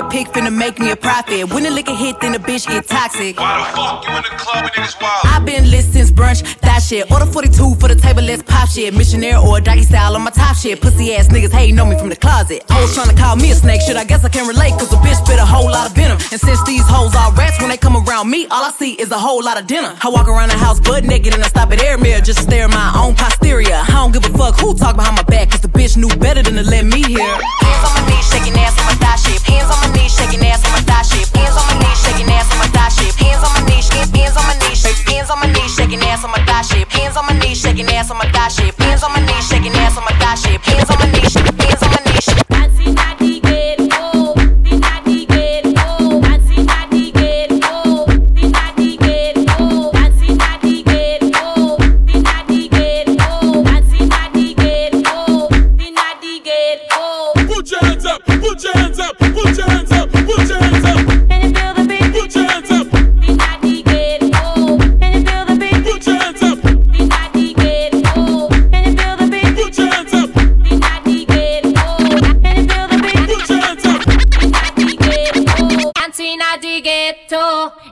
a 0.00 0.08
pic, 0.08 0.28
finna 0.28 0.52
make 0.52 0.78
me 0.78 0.90
a 0.90 0.96
profit. 0.96 1.52
When 1.52 1.62
the 1.62 1.70
liquor 1.70 1.94
hit, 1.94 2.20
then 2.20 2.32
the 2.32 2.38
bitch 2.38 2.66
get 2.66 2.86
toxic. 2.86 3.38
Why 3.38 3.60
the 3.60 3.76
fuck 3.76 4.08
you 4.08 4.16
in 4.16 4.22
the 4.22 4.34
club 4.40 4.64
and 4.64 4.72
niggas 4.72 5.00
wild? 5.00 5.26
I've 5.26 5.44
been 5.44 5.70
lit 5.70 5.84
since 5.84 6.10
brunch, 6.10 6.40
that 6.60 6.80
shit. 6.82 7.10
Order 7.10 7.26
42 7.26 7.76
for 7.76 7.88
the 7.88 7.94
table, 7.94 8.22
let's 8.22 8.42
pop 8.42 8.68
shit. 8.68 8.94
Missionary 8.94 9.36
or 9.36 9.60
doggy 9.60 9.82
style 9.82 10.16
on 10.16 10.22
my 10.22 10.30
top 10.30 10.56
shit. 10.56 10.80
Pussy 10.80 11.14
ass 11.14 11.28
niggas 11.28 11.52
hating 11.52 11.78
on 11.78 11.88
me 11.90 11.98
from 11.98 12.08
the 12.08 12.16
closet. 12.16 12.64
Hoes 12.70 12.96
tryna 12.96 13.16
call 13.16 13.36
me 13.36 13.50
a 13.50 13.54
snake, 13.54 13.82
shit. 13.82 13.96
I 13.96 14.04
guess 14.04 14.24
I 14.24 14.28
can 14.28 14.46
relate, 14.48 14.72
cause 14.72 14.92
a 14.92 14.96
bitch 14.96 15.24
spit 15.24 15.38
a 15.38 15.44
whole 15.44 15.70
lot 15.70 15.88
of 15.88 15.94
venom. 15.94 16.18
And 16.32 16.40
since 16.40 16.62
these 16.64 16.84
hoes 16.86 17.14
are 17.14 17.32
rats, 17.34 17.60
when 17.60 17.68
they 17.68 17.76
come 17.76 17.96
around 17.96 18.30
me, 18.30 18.46
all 18.46 18.64
I 18.64 18.70
see 18.72 18.92
is 18.94 19.10
a 19.10 19.18
whole 19.18 19.42
lot 19.44 19.60
of 19.60 19.66
dinner. 19.66 19.94
I 20.02 20.08
walk 20.08 20.28
around 20.28 20.48
the 20.48 20.56
house 20.56 20.80
butt 20.80 21.04
naked 21.04 21.34
and 21.34 21.42
I 21.42 21.48
stop 21.48 21.70
at 21.72 21.82
air 21.82 21.98
mirror 21.98 22.20
just 22.20 22.38
to 22.38 22.44
stare 22.44 22.64
at 22.64 22.70
my 22.70 22.92
own 22.96 23.14
posterior. 23.14 23.74
I 23.74 23.92
don't 24.00 24.12
give 24.12 24.24
a 24.24 24.38
fuck 24.38 24.58
who 24.60 24.74
talk 24.74 24.96
behind 24.96 25.16
my 25.16 25.24
back, 25.24 25.50
cause 25.50 25.60
the 25.60 25.68
bitch 25.68 25.96
knew 25.96 26.08
better 26.16 26.42
than 26.42 26.54
to 26.54 26.64
let 26.64 26.84
me 26.84 27.02
hear. 27.02 27.20
Hands 27.20 27.84
on 27.84 27.92
my 28.00 28.02
knees, 28.08 28.26
shaking 28.30 28.56
ass 28.56 28.78
on 28.80 28.86
my 28.86 28.96
thigh 28.96 29.16
shit. 29.16 29.42
Hands 29.42 29.68
on 29.68 29.78
my 29.82 29.89
knees, 29.92 30.14
shaking 30.14 30.44
ass 30.46 30.64
on 30.64 30.72
my 30.72 30.82
thigh 30.82 31.02
shit. 31.02 31.28
Hands 31.36 31.56
on 31.56 31.66
my 31.68 31.76
knees, 31.82 31.98
shaking 32.02 32.30
ass 32.30 32.50
on 32.52 32.58
my 32.58 32.68
thigh 32.74 32.88
shit. 32.88 33.14
Hands 33.16 33.42
on 33.42 33.52
my 33.54 33.62
knees, 33.68 33.88
hands 33.88 34.36
on 34.36 34.44
my 34.46 34.54
knees, 34.58 34.82
hands 34.84 35.30
on 35.30 35.38
my 35.40 35.46
knees, 35.52 35.74
shaking 35.74 36.02
ass 36.02 36.24
on 36.24 36.30
my 36.30 36.40
thigh 36.44 36.62
shit. 36.62 36.88
Hands 36.88 37.16
on 37.16 37.26
my 37.26 37.34
knees, 37.38 37.58
shaking 37.60 37.88
ass 37.90 38.10
on 38.10 38.18
my 38.18 38.26
thigh 38.30 38.48
shit. 38.48 38.74
Hands 38.80 39.02
on 39.02 39.12
my 39.12 39.20
knees, 39.20 39.44
shaking 39.48 39.74
ass 39.74 39.96
on 39.96 40.04
my 40.04 40.12
thigh 40.18 40.34
shit. 40.34 40.60
Hands 40.60 40.90
on 40.90 40.98
my 40.98 41.06
knees, 41.12 41.34
hands 41.34 41.82
on 41.82 41.90
my 41.90 42.12
knees. 42.12 42.49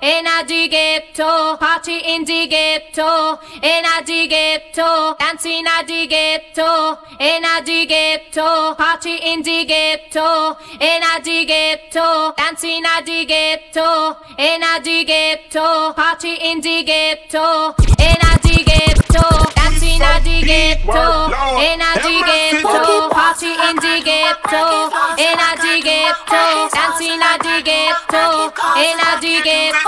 In 0.03 0.26
a 0.26 0.44
ghetto, 0.46 1.57
party 1.57 1.99
in 1.99 2.24
the 2.24 2.46
ghetto, 2.46 3.38
in 3.62 3.84
a 3.84 4.03
ghetto, 4.05 5.16
dancing 5.18 5.66
at 5.66 5.86
the 5.86 6.07
ghetto, 6.07 6.99
in 7.18 7.44
a 7.44 7.62
the 7.64 7.86
ghetto, 7.86 8.74
party 8.74 9.16
in 9.16 9.42
the 9.42 9.64
ghetto, 9.64 10.57
in 10.80 11.03
a 11.03 11.20
ghetto, 11.20 12.32
dancing 12.36 12.84
at 12.84 13.05
the 13.05 13.24
ghetto, 13.24 14.16
in 14.38 14.62
a 14.62 14.80
the 14.80 15.05
ghetto, 15.05 15.92
party 15.94 16.34
in 16.42 16.61
the 16.61 16.82
ghetto, 16.84 17.74
in 17.99 18.18
a 18.22 18.38
ghetto, 18.38 19.51
dancing 19.57 20.03
at 20.03 20.22
the 20.22 20.42
ghetto, 20.46 21.26
in 21.59 21.80
a 21.80 21.92
the 21.99 22.22
ghetto, 22.28 23.09
party 23.11 23.51
in 23.51 23.76
the 23.76 24.01
ghetto, 24.05 24.90
in 25.18 25.38
a 25.38 25.57
ghetto, 25.82 26.68
dancing 26.70 27.20
at 27.20 27.38
the 27.42 27.59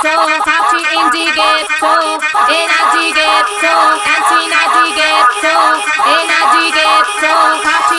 ghetto, 0.01 0.17
in 0.17 0.97
a 0.97 1.13
the 1.13 1.25
ghetto, 1.37 1.77
party 1.79 2.13
in 2.49 2.69
the 2.95 3.07
ghetto, 3.13 3.75
dancing 4.01 4.51
at 4.57 4.69
the 4.73 4.87
ghetto, 4.97 5.55
in 6.09 6.31
a 6.31 6.43
the 6.51 6.65
ghetto, 6.73 7.61
party 7.61 7.91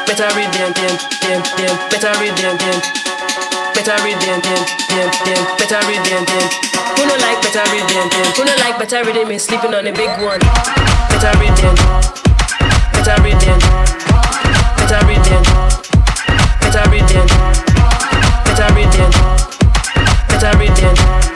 Better 0.08 0.30
them, 0.32 0.72
them, 0.74 1.44
them. 1.58 1.76
Better 1.90 2.14
rhythm, 2.20 2.56
them. 2.58 2.80
Better 3.74 3.98
rhythm, 4.04 4.40
them, 4.40 4.62
them, 4.90 5.10
them. 5.26 5.42
Better 5.60 5.82
rhythm, 5.88 6.24
them. 6.26 6.76
Who 6.96 7.06
no 7.06 7.16
like 7.18 7.42
better 7.42 7.66
rhythm, 7.72 8.08
them? 8.10 8.32
Who 8.36 8.46
no 8.46 8.56
like 8.64 8.80
better 8.80 9.04
rhythm 9.04 9.32
is 9.32 9.44
sleeping 9.44 9.74
on 9.74 9.86
a 9.86 9.92
big 9.92 10.10
one. 10.22 10.40
Better 11.12 11.34
rhythm, 11.40 11.76
better 12.94 13.18
rhythm, 13.22 13.60
better 14.80 15.02
rhythm, 15.06 15.44
better 16.62 16.90
rhythm, 16.90 17.28
better 18.46 18.70
rhythm, 18.76 19.12
better 20.30 20.58
rhythm, 20.58 20.96
better 20.96 21.35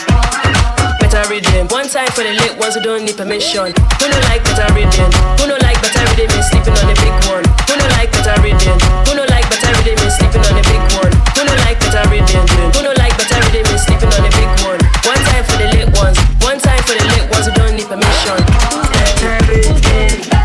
rhythm. 1.39 1.67
One 1.71 1.87
time 1.87 2.07
for 2.11 2.23
the 2.23 2.33
lit 2.33 2.57
ones 2.59 2.75
who 2.75 2.81
don't 2.81 3.05
need 3.05 3.15
permission. 3.15 3.71
Who 3.71 4.05
no 4.11 4.17
like 4.27 4.43
better 4.43 4.67
rhythm? 4.75 5.09
Who 5.39 5.47
no 5.47 5.55
like 5.63 5.79
better 5.79 6.03
rhythm 6.15 6.35
is 6.35 6.47
sleeping 6.51 6.75
on 6.75 6.87
a 6.91 6.95
big 6.99 7.15
one. 7.31 7.45
Who 7.67 7.73
no 7.79 7.85
like 7.95 8.11
better 8.11 8.35
rhythm? 8.43 8.77
Who 9.07 9.11
no 9.15 9.23
like 9.31 9.47
better 9.47 9.71
rhythm 9.79 9.99
is 10.03 10.15
sleeping 10.19 10.43
on 10.43 10.55
a 10.59 10.63
big 10.67 10.83
one. 10.99 11.13
Who 11.35 11.41
no 11.47 11.53
like 11.63 11.79
better 11.79 12.03
rhythm? 12.11 12.43
Who 12.75 12.79
no 12.83 12.91
like 12.99 13.15
better 13.15 13.39
rhythm 13.51 13.71
is 13.71 13.81
sleeping 13.83 14.11
on 14.11 14.23
a 14.25 14.31
big 14.35 14.51
one. 14.67 14.81
One 15.07 15.21
time 15.31 15.43
for 15.47 15.55
the 15.55 15.67
lit 15.71 15.89
ones. 15.95 16.17
One 16.43 16.59
time 16.59 16.81
for 16.83 16.95
the 16.95 17.05
lit 17.15 17.25
ones 17.31 17.45
who 17.47 17.53
don't 17.55 17.75
need 17.75 17.87
permission. 17.87 18.39
Young 19.19 20.38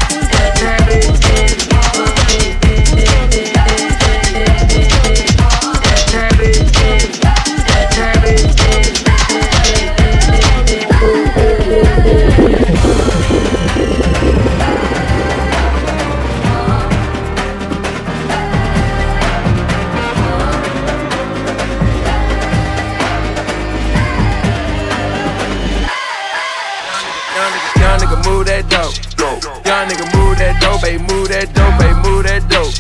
dope, 30.81 31.01
move 31.11 31.29
that 31.29 31.53
dope, 31.55 31.79
baby, 31.79 31.95
move 32.09 32.25
that 32.25 32.43
dope. 32.49 32.75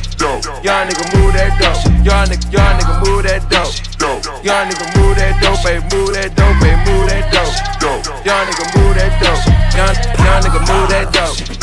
Young 0.65 0.89
nigga 0.89 1.05
move 1.15 1.33
that 1.35 1.53
dope. 1.61 1.85
Young 2.05 2.27
nigga, 2.27 2.53
young 2.53 2.79
nigga 2.79 2.95
move 3.07 3.23
that 3.25 3.43
dope. 3.51 3.75
Young 4.45 4.69
nigga 4.69 4.87
move 4.97 5.17
that 5.17 5.41
dope, 5.43 5.63
baby, 5.65 5.83
move 5.95 6.15
that 6.15 6.35
dope, 6.35 6.61
baby, 6.61 6.91
move 6.91 7.09
that 7.09 7.31
dope. 7.33 8.05
Young 8.25 8.47
nigga 8.47 8.65
move 8.77 8.95
that 8.97 9.13
dope. 9.21 9.43
Young, 9.75 9.95
young 10.25 10.43
nigga 10.43 10.61
move 10.69 10.89
that 10.91 11.13
dope. 11.13 11.54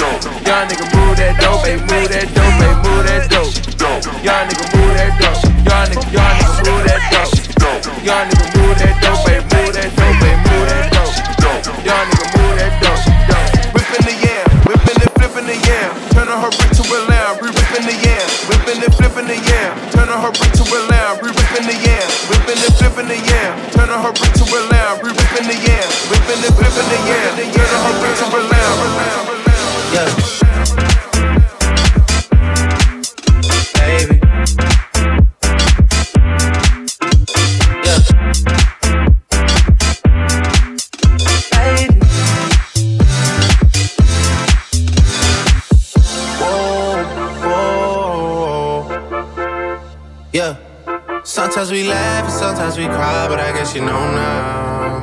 Sometimes 51.61 51.79
we 51.79 51.87
laugh 51.87 52.23
and 52.23 52.33
sometimes 52.33 52.75
we 52.75 52.85
cry, 52.85 53.27
but 53.27 53.39
I 53.39 53.51
guess 53.51 53.75
you 53.75 53.81
know 53.81 54.11
now. 54.15 55.01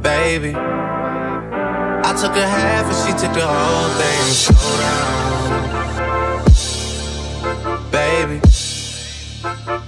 Baby. 0.00 0.54
I 0.54 2.14
took 2.16 2.36
a 2.36 2.46
half 2.46 2.86
and 2.86 2.94
she 3.02 3.12
took 3.18 3.34
the 3.34 3.44
whole 3.44 3.88
thing. 3.98 4.30
Slow 4.30 4.78
down. 4.78 5.50
Baby. 7.90 8.40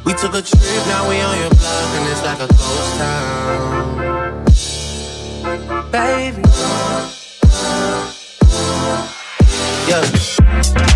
We 0.04 0.14
took 0.14 0.34
a 0.34 0.42
trip, 0.42 0.86
now 0.88 1.08
we 1.08 1.20
on 1.20 1.38
your 1.38 1.50
block, 1.50 1.94
and 1.94 2.08
it's 2.10 2.24
like 2.24 2.40
a 2.40 2.48
ghost 2.48 2.96
town. 2.98 4.44
Baby. 5.92 6.42
Yeah. 9.86 10.89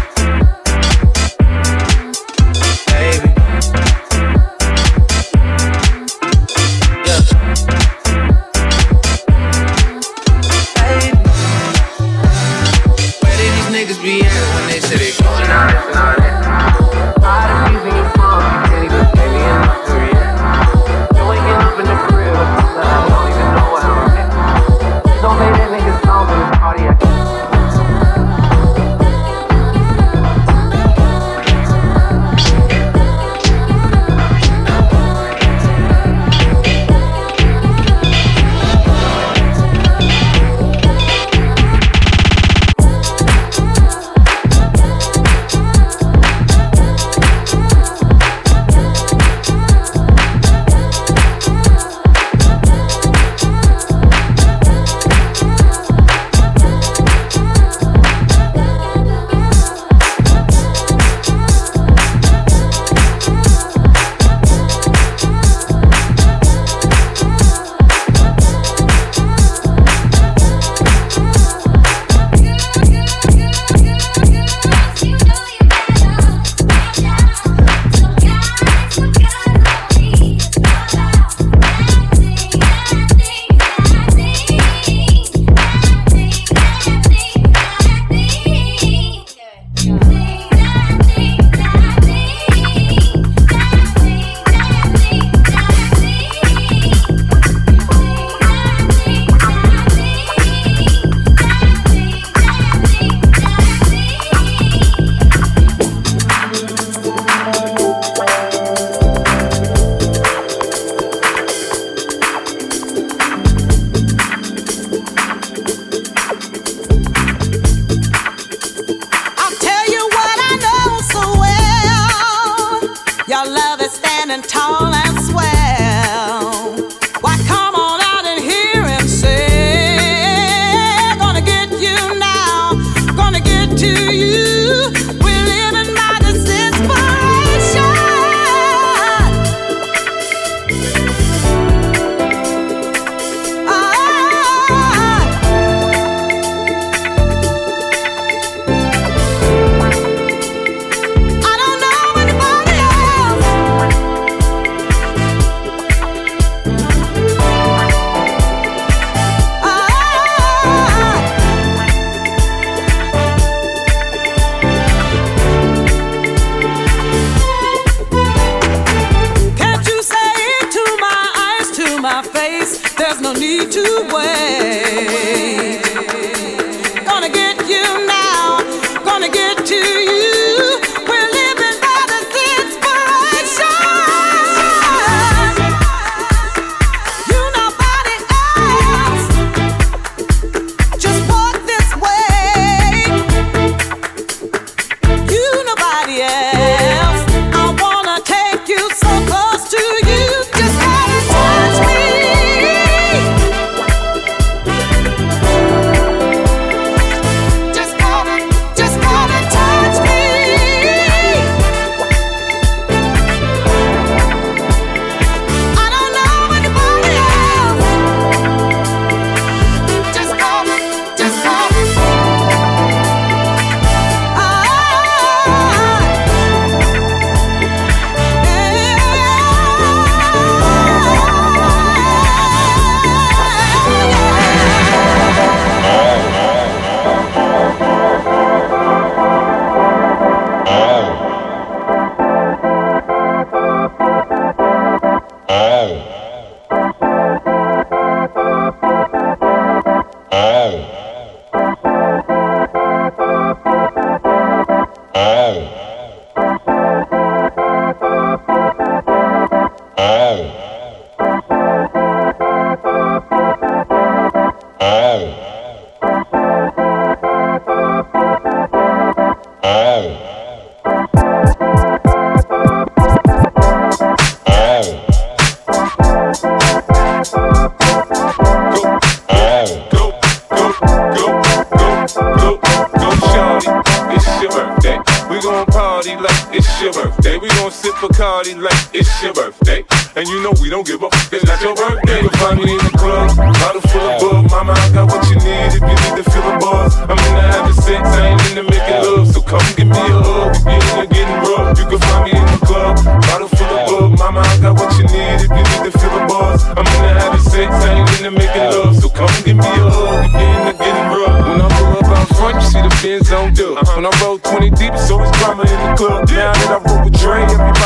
party 288.35 288.55
like 288.55 288.75
it's 288.93 289.23
your 289.23 289.33
birthday. 289.33 289.85
And 290.17 290.27
you 290.27 290.43
know 290.43 290.53
we 290.61 290.69
don't 290.69 290.85
give 290.85 291.03
a 291.03 291.09
fuck, 291.09 291.33
it's 291.33 291.47
not 291.47 291.63
your 291.63 291.75
birthday. 291.77 292.19
You'll 292.19 292.39
find 292.43 292.59
me 292.59 292.67
in 292.75 292.83
the 292.83 292.95
club, 292.99 293.31
bottle 293.63 293.85
full 293.87 294.07
of 294.11 294.15
bug. 294.19 294.51
Mama, 294.51 294.75
I 294.75 294.91
got 294.91 295.07
what 295.07 295.23
you 295.31 295.39
need 295.39 295.71
if 295.71 295.83
you 295.83 295.95
need 296.03 296.15
to 296.19 296.25
feel 296.35 296.51
buzz. 296.59 296.99
I'm 296.99 297.15
in 297.15 297.33
the 297.39 297.43
having 297.55 297.79
sex, 297.79 298.03
I 298.03 298.35
ain't 298.35 298.43
into 298.51 298.65
making 298.67 299.01
love. 299.07 299.31
So 299.31 299.41
come 299.41 299.63
give 299.79 299.87
me 299.87 300.03
a 300.03 300.19
hug, 300.19 300.51
if 300.67 300.87
you're 300.99 301.11
getting 301.15 301.41
rough. 301.47 301.79
You 301.79 301.87
can 301.87 302.01
find 302.11 302.23
me 302.27 302.33
in 302.35 302.47
the 302.51 302.61
club, 302.67 302.95
bottle 303.23 303.51
full 303.55 303.71
of 303.71 303.83
bug. 303.87 304.11
Mama, 304.19 304.43
I 304.43 304.55
got 304.59 304.75
what 304.83 304.91
you 304.99 305.07
need 305.15 305.39
if 305.47 305.51
you 305.55 305.65
need 305.71 305.83
to 305.87 305.93
feel 305.95 306.19
buzz. 306.27 306.59
I'm 306.75 306.87
in 306.91 307.01
the 307.07 307.11
having 307.15 307.47
sex, 307.55 307.71
I 307.71 308.03
ain't 308.03 308.11
into 308.19 308.33
making 308.35 308.67
love. 308.75 308.99
So 308.99 309.07
come 309.15 309.31
give 309.47 309.59
me 309.63 309.71
a 309.79 309.87
hug, 309.95 310.27
if 310.35 310.59
you're 310.67 310.79
getting 310.83 311.09
rough. 311.15 311.39
When 311.39 311.63
I 311.63 311.69
pull 311.79 312.03
up 312.03 312.11
out 312.19 312.29
front, 312.35 312.55
you 312.59 312.67
see 312.67 312.83
the 312.83 312.91
Benz 312.99 313.31
on 313.31 313.55
do. 313.55 313.79
Uh-huh. 313.79 313.95
When 313.95 314.07
I 314.11 314.13
roll 314.19 314.43
20 314.43 314.75
deep, 314.75 314.91
it's 314.91 315.11
always 315.11 315.31
drama 315.39 315.63
in 315.63 315.79
the 315.87 315.91
club. 315.95 316.27
Now 316.35 316.51
that 316.51 316.74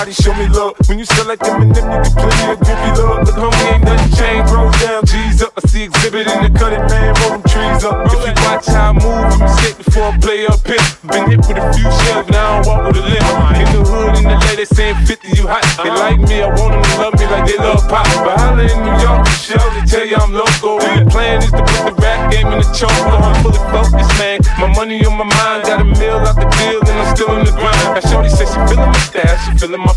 Show 0.09 0.33
me 0.33 0.49
love. 0.49 0.73
When 0.89 0.99
you 0.99 1.05
selecting 1.05 1.61
and 1.61 1.75
them, 1.75 1.85
you 1.93 2.01
get 2.01 2.17
plenty 2.17 2.53
of 2.53 2.59
groupie 2.65 2.97
love. 2.97 3.29
But 3.29 3.37
homie, 3.37 3.73
ain't 3.77 3.85
nothing 3.85 4.13
changed. 4.17 4.51
Roll 4.51 4.71
down, 4.81 5.05
G's 5.05 5.43
up. 5.43 5.53
I 5.53 5.61
see 5.69 5.87
Xzibit 5.87 6.25
in 6.25 6.49
the 6.49 6.59
cutting, 6.59 6.81
man. 6.89 7.13
Roll 7.21 7.37
them 7.37 7.45
trees 7.45 7.85
up. 7.85 8.09
If 8.09 8.25
you 8.25 8.33
watch 8.49 8.67
how 8.73 8.89
I 8.89 8.93
move, 8.97 9.37
I'm 9.37 9.49
sick 9.61 9.77
before 9.77 10.09
I 10.09 10.17
play 10.17 10.47
up 10.49 10.65
here. 10.65 10.81
Been 11.13 11.29
hit 11.29 11.45
with 11.45 11.61
a 11.61 11.65
few 11.77 11.85
shells, 12.09 12.25
now 12.33 12.57
I 12.57 12.67
walk 12.67 12.81
with 12.89 12.97
a 12.97 13.05
limp. 13.05 13.29
In 13.61 13.69
the 13.69 13.83
hood, 13.85 14.17
in 14.17 14.25
the 14.25 14.37
lady 14.49 14.65
saying 14.65 14.97
50, 15.05 15.29
you 15.37 15.45
hot. 15.45 15.61
They 15.85 15.93
like 15.93 16.21
me, 16.25 16.41
I 16.41 16.49
want 16.57 16.73
them 16.73 16.83
to 16.89 16.95
love 17.05 17.15
me 17.21 17.27
like 17.29 17.45
they 17.45 17.59
love 17.61 17.85
pop. 17.93 18.09
But 18.25 18.41
holla 18.41 18.65
in 18.65 18.81
New 18.81 18.97
York, 19.05 19.29
Michelle, 19.29 19.69
they 19.77 19.85
tell 19.85 20.07
you 20.09 20.17
I'm 20.17 20.33
local. 20.33 20.81
And 20.89 21.05
the 21.05 21.11
plan 21.13 21.45
is 21.45 21.53
to 21.53 21.61
put 21.61 21.85
the 21.85 21.93
rap 22.01 22.33
game 22.33 22.49
in 22.49 22.65
the 22.65 22.69
choke. 22.73 22.97
I'm 23.13 23.45
fully 23.45 23.61
focused, 23.69 24.17
man. 24.17 24.41
My 24.57 24.73
money 24.73 25.05
on 25.05 25.21
my 25.21 25.29
mind, 25.29 25.69
got 25.69 25.85
a 25.85 25.87
mill 25.87 26.25
out 26.25 26.41
the 26.41 26.49
deal, 26.57 26.81
and 26.81 26.97
I'm 26.97 27.13
still 27.13 27.37
in 27.37 27.45
the 27.45 27.53
grind. 27.53 27.77
I 27.93 28.01
Shorty 28.09 28.33
says 28.33 28.49
she 28.49 28.59
feeling 28.73 28.89
my 28.89 29.05
stash, 29.05 29.39
she 29.45 29.53
feeling 29.59 29.85
my 29.85 29.93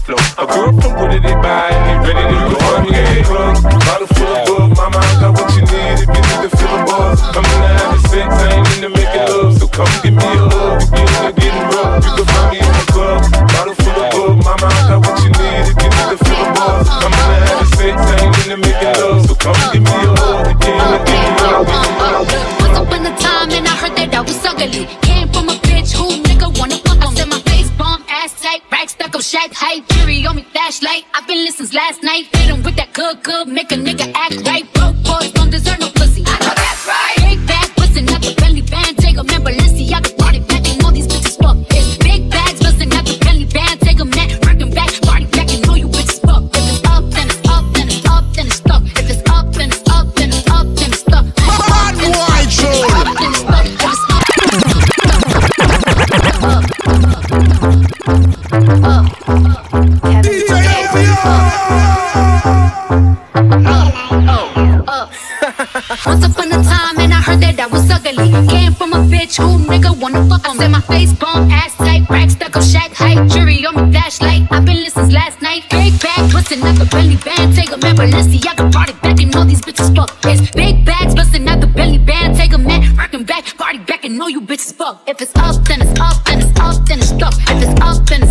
shack 72.62 72.92
height, 72.94 73.30
jury 73.30 73.66
on 73.66 73.76
me, 73.76 73.92
flashlight. 73.92 74.48
I've 74.52 74.66
been 74.66 74.84
listening 74.84 75.02
since 75.02 75.14
last 75.14 75.42
night. 75.42 75.64
Big 75.70 76.00
bag, 76.02 76.32
bustin' 76.32 76.64
out 76.64 76.78
the 76.78 76.86
belly 76.86 77.18
band. 77.18 77.56
Take 77.56 77.72
a 77.72 77.78
man, 77.78 77.96
Balenciaga, 77.96 78.72
party 78.72 78.94
back, 78.94 79.20
and 79.20 79.36
all 79.36 79.46
these 79.46 79.62
bitches 79.62 79.96
fuck. 79.96 80.12
Big 80.54 80.86
bags, 80.86 81.16
busting 81.16 81.48
out 81.48 81.62
the 81.62 81.68
belly 81.68 81.98
band. 81.98 82.36
Take 82.36 82.54
a 82.54 82.58
man, 82.58 82.96
rockin' 82.96 83.24
back, 83.24 83.46
party 83.58 83.80
back, 83.80 84.06
and 84.06 84.18
know 84.18 84.28
you 84.28 84.42
bitches 84.42 84.74
fuck. 84.74 85.02
If 85.08 85.22
it's 85.22 85.36
up, 85.36 85.64
then 85.66 85.82
it's 85.82 86.00
up, 86.00 86.24
then 86.26 86.40
it's 86.42 86.60
up, 86.60 86.86
then 86.88 87.00
it's 87.00 87.12
up. 87.12 87.34
If 87.52 87.64
it's 87.64 87.82
up, 87.82 88.06
then 88.08 88.24
it's 88.24 88.31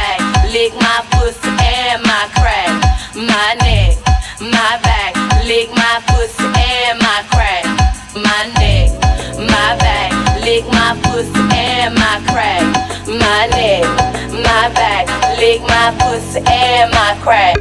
my 15.91 15.97
pussy 15.99 16.39
and 16.47 16.91
my 16.91 17.17
crack. 17.21 17.57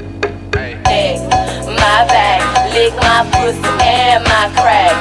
Neck, 0.84 1.20
my 1.66 2.04
back, 2.06 2.72
lick 2.74 2.94
my 2.96 3.28
pussy 3.32 3.68
and 3.82 4.24
my 4.24 4.50
crack. 4.54 4.92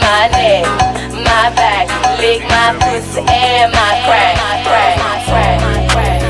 My 0.00 0.28
neck, 0.28 0.64
my 1.12 1.50
back, 1.54 1.88
lick 2.18 2.42
my 2.48 2.74
pussy 2.80 3.20
and 3.28 3.72
my 3.72 4.02
crack. 4.06 4.36
crack, 4.64 4.98
crack, 5.26 5.90
crack. 5.90 6.20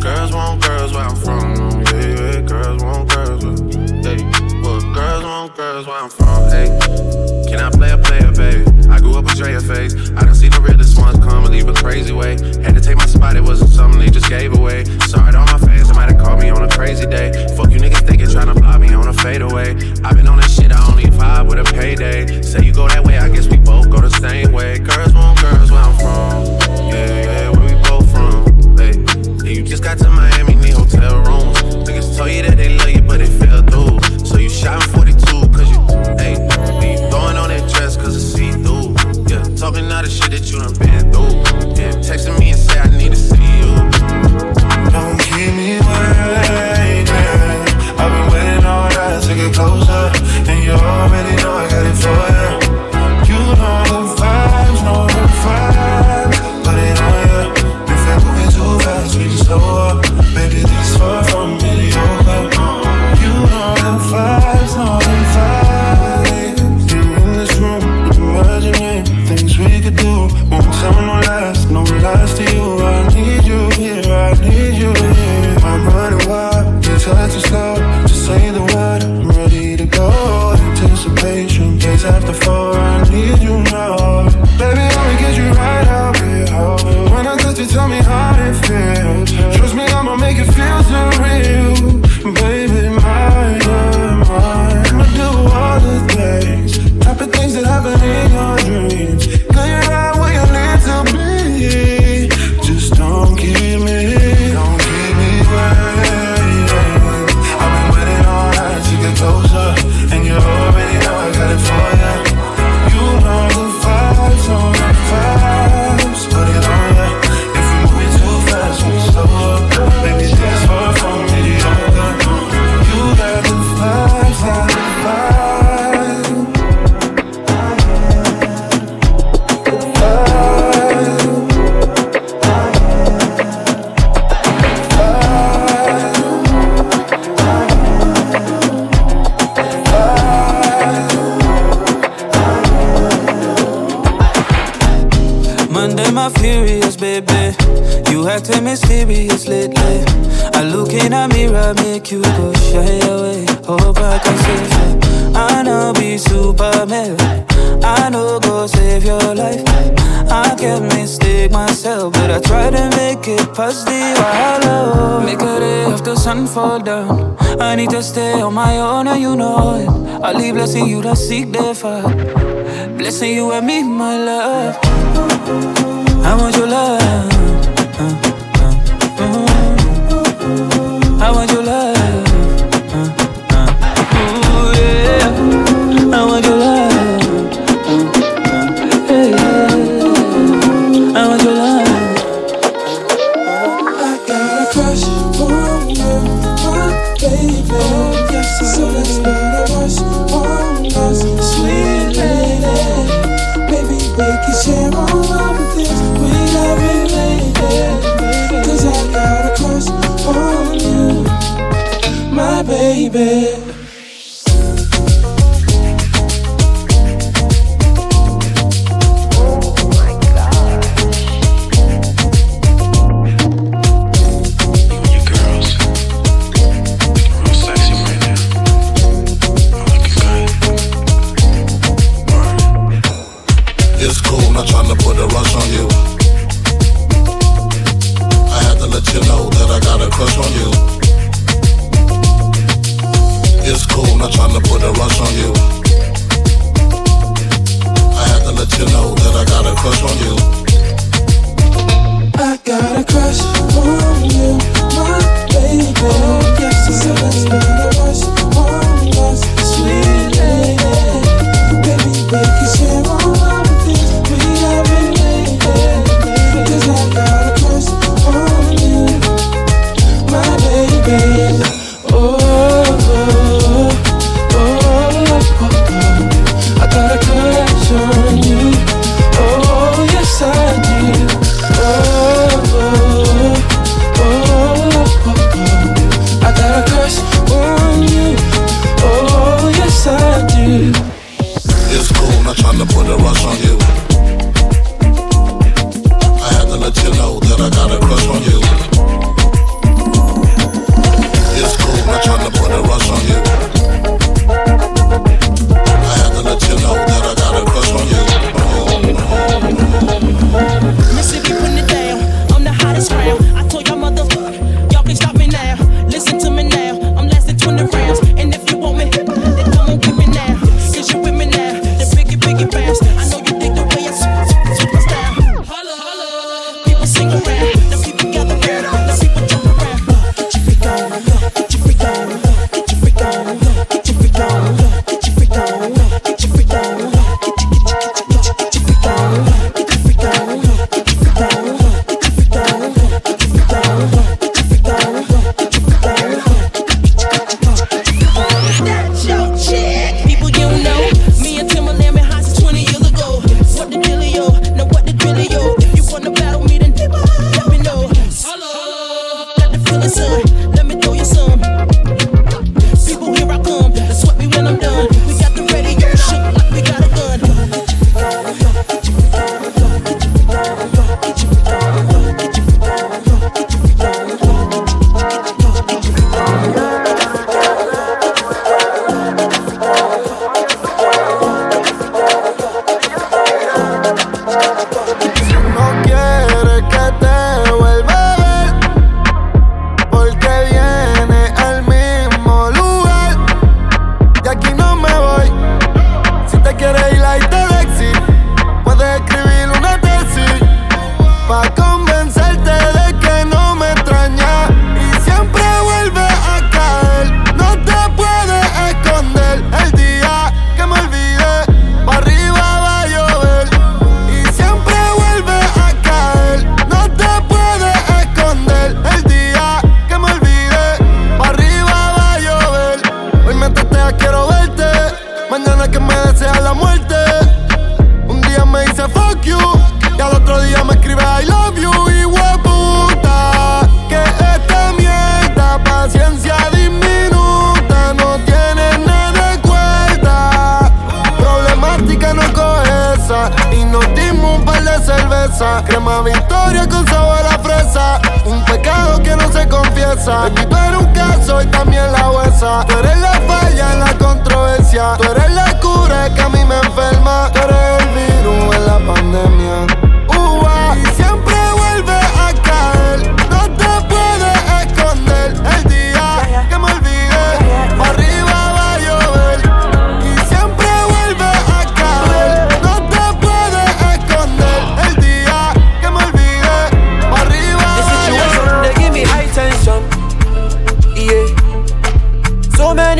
Girls 0.00 0.32
want 0.32 0.62
girls 0.62 0.92
where 0.92 1.04
I'm 1.04 1.16
from, 1.16 1.82
yeah, 1.82 1.92
yeah. 2.00 2.40
Girls 2.42 2.82
want 2.82 3.08
girls, 3.10 3.44
where- 3.44 3.54
yeah. 4.02 4.94
Girls 4.94 5.24
want 5.24 5.56
girls 5.56 5.86
where 5.86 6.02
I'm 6.02 6.10
from, 6.10 6.48
hey. 6.50 6.68
Can 7.48 7.60
I 7.60 7.70
play 7.70 7.90
a 7.90 7.98
player, 7.98 8.32
baby? 8.32 8.64
I 8.88 8.98
grew 9.00 9.16
up 9.16 9.24
with 9.24 9.36
Drea 9.36 9.60
face. 9.60 9.94
Crazy 11.84 12.14
way. 12.14 12.32
Had 12.64 12.74
to 12.74 12.80
take 12.80 12.96
my 12.96 13.04
spot, 13.04 13.36
it 13.36 13.42
wasn't 13.42 13.70
something 13.70 14.00
they 14.00 14.08
just 14.08 14.30
gave 14.30 14.56
away. 14.56 14.84
Sorry 15.04 15.32
to 15.32 15.38
all 15.38 15.46
my 15.46 15.58
fans, 15.58 15.88
they 15.88 15.94
might 15.94 16.10
have 16.10 16.18
called 16.18 16.40
me 16.40 16.48
on 16.48 16.62
a 16.64 16.68
crazy 16.68 17.04
day. 17.04 17.30
Fuck 17.56 17.70
you 17.70 17.78
niggas 17.78 18.06
thinking 18.06 18.26
tryna 18.26 18.54
block 18.54 18.80
me 18.80 18.94
on 18.94 19.06
a 19.06 19.12
fadeaway. 19.12 19.76
I've 20.02 20.16
been 20.16 20.26
on 20.26 20.38
this 20.38 20.56
shit, 20.56 20.72
I 20.72 20.80
only 20.90 21.04
vibe 21.04 21.46
with 21.50 21.58
a 21.58 21.64
payday. 21.74 22.40
Say 22.40 22.64
you 22.64 22.72
go 22.72 22.88
that 22.88 23.04
way, 23.04 23.18
I 23.18 23.28
guess 23.28 23.48
we 23.48 23.58
both 23.58 23.90
go 23.90 24.00
the 24.00 24.08
same 24.08 24.50
way. 24.52 24.78
Girls 24.78 25.12
want 25.12 25.38
girls 25.42 25.70
where 25.70 25.82
I'm 25.82 25.94
from. 25.98 26.88
Yeah, 26.88 27.22
yeah, 27.28 27.50
where 27.50 27.66
we 27.68 27.74
both 27.86 28.10
from. 28.10 28.78
Hey, 28.78 28.94
yeah, 29.44 29.58
you 29.58 29.62
just 29.62 29.82
got 29.82 29.98
to 29.98 30.08
Miami, 30.08 30.54
need 30.54 30.72
hotel 30.72 31.20
rooms. 31.20 31.60
Niggas 31.86 32.16
told 32.16 32.30
you 32.30 32.42
that 32.44 32.56
they 32.56 32.78
love 32.78 32.90
you, 32.96 33.02
but 33.02 33.18
they 33.18 33.26
fell 33.26 33.60
through. 33.60 34.00
So 34.24 34.38
you 34.38 34.48
shot 34.48 34.82
42, 34.84 35.13
talking 39.64 39.90
all 39.90 40.02
the 40.02 40.10
shit 40.10 40.30
that 40.30 40.44
you 40.52 40.58
done 40.60 40.76
been 40.76 41.08
through. 41.08 41.40
Yeah, 41.72 41.96
texting 42.04 42.38
me 42.38 42.50
and 42.50 42.58
say 42.58 42.78
I 42.78 42.90
need 42.98 43.03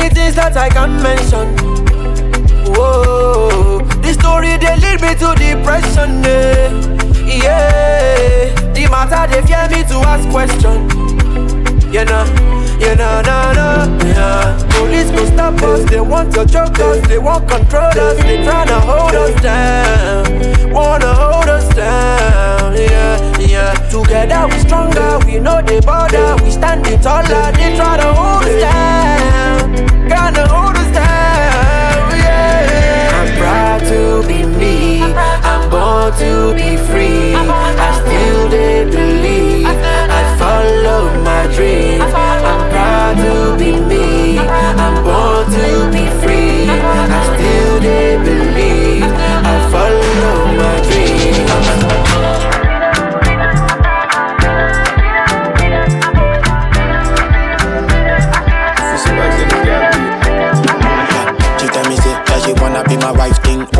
many 0.05 0.15
things 0.15 0.35
that 0.35 0.57
I 0.57 0.69
can 0.69 1.03
mention. 1.03 1.49
Whoa. 2.75 3.81
This 4.03 4.17
story 4.17 4.57
they 4.59 4.77
lead 4.77 5.01
me 5.01 5.15
to 5.17 5.33
depression. 5.37 6.23
Yeah. 6.25 6.69
yeah. 7.25 8.73
The 8.73 8.89
matter 8.91 9.25
they 9.33 9.43
fear 9.47 9.65
me 9.73 9.83
to 9.89 9.97
ask 10.05 10.29
question. 10.31 10.89
You 11.93 12.05
know, 12.05 12.25
you 12.81 12.95
know, 12.97 13.23
no, 13.23 13.39
no, 13.55 13.99
yeah. 14.05 14.59
Police 14.71 15.11
go 15.13 15.25
stop 15.27 15.63
us, 15.63 15.89
they 15.89 16.01
want 16.01 16.35
to 16.35 16.45
choke 16.45 16.79
us, 16.81 17.07
they 17.07 17.19
want 17.19 17.49
control 17.49 17.85
us, 17.85 18.19
they 18.19 18.39
tryna 18.39 18.81
hold 18.81 19.15
us 19.15 19.41
down, 19.41 20.73
wanna 20.73 21.15
hold 21.15 21.49
us 21.49 21.73
down, 21.73 22.75
yeah, 22.75 23.39
yeah. 23.39 23.73
Together 23.89 24.49
we 24.53 24.59
stronger, 24.59 25.21
we 25.25 25.39
know 25.39 25.63
they 25.63 25.79
bother, 25.81 26.35
we 26.43 26.51
standing 26.51 27.01
taller, 27.01 27.53
they 27.53 27.77
try 27.77 27.97
to 27.97 28.13
hold 28.13 28.43
us 28.43 28.61
down, 28.61 29.64
gonna 30.09 30.45
hold 30.49 30.77
us 30.77 30.91
down, 30.93 32.11
yeah. 32.25 33.19
I'm 33.19 33.31
proud 33.39 33.81
to 33.93 34.27
be 34.29 34.45
me, 34.45 35.03
I'm 35.03 35.71
born 35.71 36.13
to 36.23 36.55
be 36.55 36.77
free, 36.89 37.35
I 37.35 37.89
still 38.03 38.49
they 38.49 38.85
believe, 38.85 39.67
I 39.67 40.37
follow 40.39 41.01
my 41.23 41.43
dreams. 41.55 41.84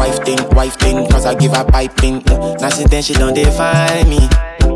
Wife 0.05 0.25
thing, 0.25 0.49
wife 0.51 0.77
thing, 0.79 1.09
cause 1.09 1.25
I 1.25 1.35
give 1.35 1.53
her 1.53 1.65
piping. 1.65 2.21
Mm. 2.21 2.61
Now 2.61 2.69
since 2.69 2.91
then 2.91 3.03
she 3.03 3.15
don't 3.15 3.35
define 3.35 4.09
me. 4.09 4.29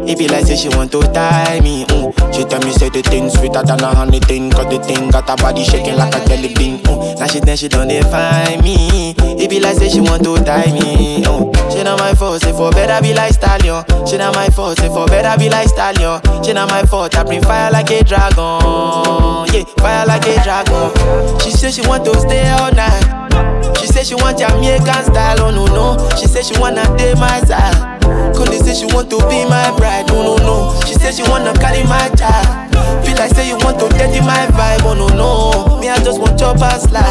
It 0.09 0.17
be 0.19 0.27
like 0.27 0.47
say 0.47 0.57
she 0.57 0.69
want 0.71 0.91
to 0.93 1.03
tie 1.13 1.61
me. 1.61 1.85
Mm. 1.85 2.35
She 2.35 2.45
tell 2.45 2.61
me 2.65 2.73
say 2.73 2.89
the 2.89 3.03
thing 3.03 3.29
sweeter 3.29 3.63
than 3.63 3.81
a 3.81 3.95
honey 3.95 4.21
thing, 4.21 4.51
cause 4.51 4.67
the 4.73 4.83
thing 4.83 5.11
got 5.11 5.29
her 5.29 5.37
body 5.37 5.65
shaking 5.65 5.97
like 5.97 6.15
a 6.15 6.25
jelly 6.27 6.55
bean. 6.55 6.79
Mm. 6.85 7.21
Now 7.21 7.27
she 7.27 7.41
then 7.41 7.57
she 7.57 7.69
don't 7.69 7.89
define 7.89 8.63
me. 8.63 9.15
It 9.19 9.51
be 9.51 9.61
like 9.61 9.77
say 9.77 9.91
she 9.91 10.01
want 10.01 10.25
to 10.25 10.37
tie 10.45 10.73
me. 10.73 11.23
Mm. 11.23 11.73
She 11.73 11.83
not 11.83 11.99
my 11.99 12.15
fault, 12.15 12.41
say 12.41 12.53
for 12.53 12.71
better 12.71 13.03
be 13.03 13.13
like 13.13 13.35
stallion. 13.35 13.85
She 14.07 14.17
not 14.17 14.35
my 14.35 14.49
fault, 14.49 14.79
say 14.79 14.89
for 14.89 15.07
better 15.07 15.39
be 15.39 15.51
like 15.51 15.69
stallion. 15.69 16.23
She 16.43 16.55
not 16.55 16.71
my 16.71 16.83
fault, 16.85 17.15
I 17.17 17.23
bring 17.25 17.43
fire 17.43 17.71
like 17.71 17.91
a 17.91 18.03
dragon. 18.03 19.45
Yeah, 19.53 19.65
fire 19.77 20.07
like 20.07 20.27
a 20.27 20.43
dragon. 20.43 21.41
She 21.41 21.51
say 21.51 21.71
she 21.71 21.87
want 21.87 22.07
to 22.07 22.19
stay 22.19 22.49
all 22.49 22.73
night. 22.73 23.28
She 23.77 23.87
say 23.87 24.05
she 24.05 24.15
want 24.15 24.39
Jamaican 24.39 25.05
style, 25.05 25.41
oh 25.43 25.51
no 25.51 25.67
no. 25.67 25.97
She 26.17 26.27
say 26.27 26.43
she 26.43 26.59
wanna 26.61 26.85
date 26.97 27.19
my 27.19 27.41
side. 27.45 28.01
Connie 28.35 28.59
say 28.59 28.75
she 28.75 28.87
want 28.95 29.11
to 29.11 29.19
be 29.29 29.45
my 29.45 29.71
bride, 29.77 30.07
no 30.09 30.23
no 30.23 30.37
no. 30.39 30.81
She 30.87 30.95
say 30.95 31.13
she 31.13 31.23
wanna 31.29 31.53
carry 31.55 31.83
my 31.85 32.09
child. 32.17 32.71
Feel 33.05 33.17
like 33.17 33.35
say 33.35 33.49
you 33.49 33.57
want 33.59 33.79
to 33.81 33.89
dirty 33.91 34.21
my 34.21 34.47
vibe, 34.57 34.83
oh 34.85 34.95
no 34.95 35.09
no. 35.09 35.79
Me 35.81 35.89
I 35.89 35.97
just 36.03 36.21
want 36.21 36.41
your 36.41 36.55
past 36.55 36.91
life. 36.93 37.05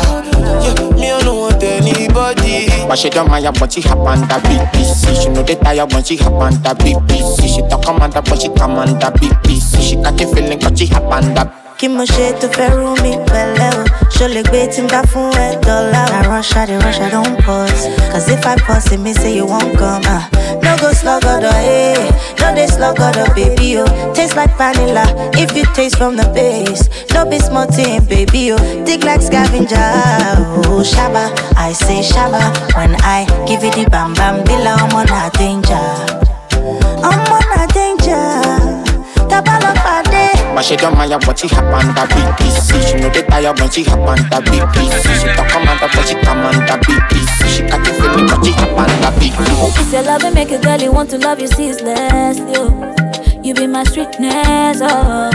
Yeah, 0.64 0.90
me 0.96 1.12
I 1.12 1.22
don't 1.22 1.38
want 1.40 1.64
anybody. 1.64 2.68
But 2.88 2.98
she 2.98 3.10
don't 3.10 3.30
mind 3.30 3.46
when 3.60 3.70
she 3.70 3.82
hop 3.82 4.00
on 4.00 4.22
the 4.22 4.36
BBC. 4.48 5.24
She 5.24 5.30
know 5.30 5.44
they 5.44 5.56
tired 5.56 5.92
when 5.94 6.04
she 6.04 6.18
hop 6.18 6.34
on 6.34 6.54
the 6.64 6.74
BBC. 6.76 7.48
She 7.56 7.62
talk 7.70 7.84
commander 7.84 8.22
but 8.22 8.42
she 8.42 8.50
command 8.50 9.02
the 9.02 9.12
BBC. 9.20 9.82
She 9.82 9.96
got 9.98 10.18
the 10.18 10.26
feeling 10.28 10.60
'cause 10.60 10.78
she 10.80 10.88
hop 10.88 11.04
on 11.12 11.34
the 11.34 11.52
kí 11.78 11.88
mo 11.90 12.04
ṣe 12.06 12.28
tó 12.42 12.48
fẹ́ 12.56 12.70
rú 12.78 12.90
mi 13.04 13.12
pẹ̀lẹ́ 13.32 13.72
o 13.80 13.84
ṣo 14.16 14.26
lè 14.34 14.42
gbé 14.50 14.62
tí 14.74 14.82
n 14.82 14.88
bá 14.92 15.02
fún 15.12 15.30
ẹ 15.46 15.48
dọ́là 15.66 16.02
o. 16.06 16.10
na 16.14 16.20
rush 16.30 16.56
i 16.58 16.66
dey 16.70 16.78
rush 16.86 17.00
i 17.06 17.10
don 17.14 17.30
pause 17.46 17.84
cause 18.12 18.28
if 18.34 18.46
i 18.46 18.56
pause 18.66 18.92
it 18.94 19.00
mean 19.00 19.14
say 19.22 19.34
you 19.38 19.46
wan 19.46 19.68
come. 19.78 20.02
ah. 20.16 20.24
no 20.64 20.72
go 20.82 20.90
slugodo 21.00 21.52
eh 21.54 22.10
no 22.40 22.48
dey 22.58 22.68
slugodo 22.68 23.24
baby 23.38 23.78
o 23.78 23.86
taste 24.16 24.36
like 24.36 24.54
vanilla 24.58 25.06
if 25.38 25.56
you 25.58 25.66
taste 25.76 25.98
from 26.00 26.16
the 26.18 26.26
base 26.36 26.84
no 27.14 27.26
be 27.30 27.38
small 27.40 27.68
thing 27.76 28.02
baby 28.10 28.52
o 28.54 28.58
dig 28.86 29.04
like 29.04 29.22
scavenger 29.22 29.90
o 30.74 30.82
shaba 30.94 31.26
i 31.58 31.72
say 31.74 32.02
shaba 32.02 32.42
when 32.76 32.96
i 33.18 33.22
give 33.48 33.64
you 33.64 33.72
the 33.78 33.86
bam 33.94 34.14
bam 34.18 34.42
bila 34.48 34.74
ọmọ 34.84 35.02
na 35.12 35.30
danger 35.38 35.90
ọmọ 37.12 37.38
na 37.52 37.62
danger 37.76 38.26
tábàlọ́pàdé. 39.30 40.07
But 40.58 40.66
she 40.66 40.76
don't 40.76 40.98
mind 40.98 41.12
when 41.24 41.36
she 41.38 41.48
hop 41.48 41.66
on 41.70 41.94
the 41.94 42.02
BBC. 42.10 42.90
She 42.90 42.96
know 42.98 43.10
they 43.14 43.22
tired 43.22 43.60
when 43.60 43.70
she 43.70 43.84
hop 43.84 44.00
on 44.00 44.18
the 44.18 44.42
BBC. 44.42 45.06
She 45.22 45.28
talk 45.38 45.48
commander 45.54 45.86
but 45.94 46.08
she 46.08 46.16
command 46.16 46.66
the 46.66 46.76
BBC. 46.82 47.46
She 47.48 47.62
got 47.70 47.84
the 47.86 47.94
feeling 47.94 48.28
'cause 48.28 48.42
she 48.48 48.54
hop 48.54 48.74
on 48.74 48.90
BBC. 49.22 49.80
It's 49.80 49.94
your 49.94 50.02
love 50.02 50.24
and 50.24 50.34
make 50.34 50.50
a 50.50 50.58
girl 50.58 50.82
you 50.82 50.92
want 50.92 51.12
to 51.12 51.20
love 51.20 51.40
you 51.40 51.46
ceaseless. 51.48 52.40
Yo. 52.40 52.74
You 53.44 53.54
be 53.54 53.68
my 53.68 53.84
sweetness, 53.84 54.80
oh. 54.82 55.30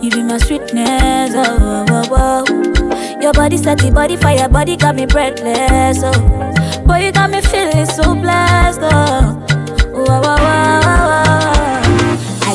You 0.00 0.10
be 0.10 0.22
my 0.22 0.38
sweetness, 0.38 1.32
oh. 1.34 1.84
oh, 1.90 2.44
oh. 2.46 3.20
Your 3.20 3.32
body 3.32 3.56
set 3.56 3.78
the 3.78 3.90
body 3.90 4.16
fire, 4.16 4.48
body 4.48 4.76
got 4.76 4.94
me 4.94 5.06
breathless, 5.06 5.98
oh. 6.04 6.12
Boy, 6.86 7.06
you 7.06 7.10
got 7.12 7.30
me 7.30 7.40
feeling 7.40 7.84
so 7.84 8.14
blessed, 8.14 8.78
oh. 8.84 9.42
Wow, 9.92 10.22
wow, 10.22 10.36
wow. 10.36 10.87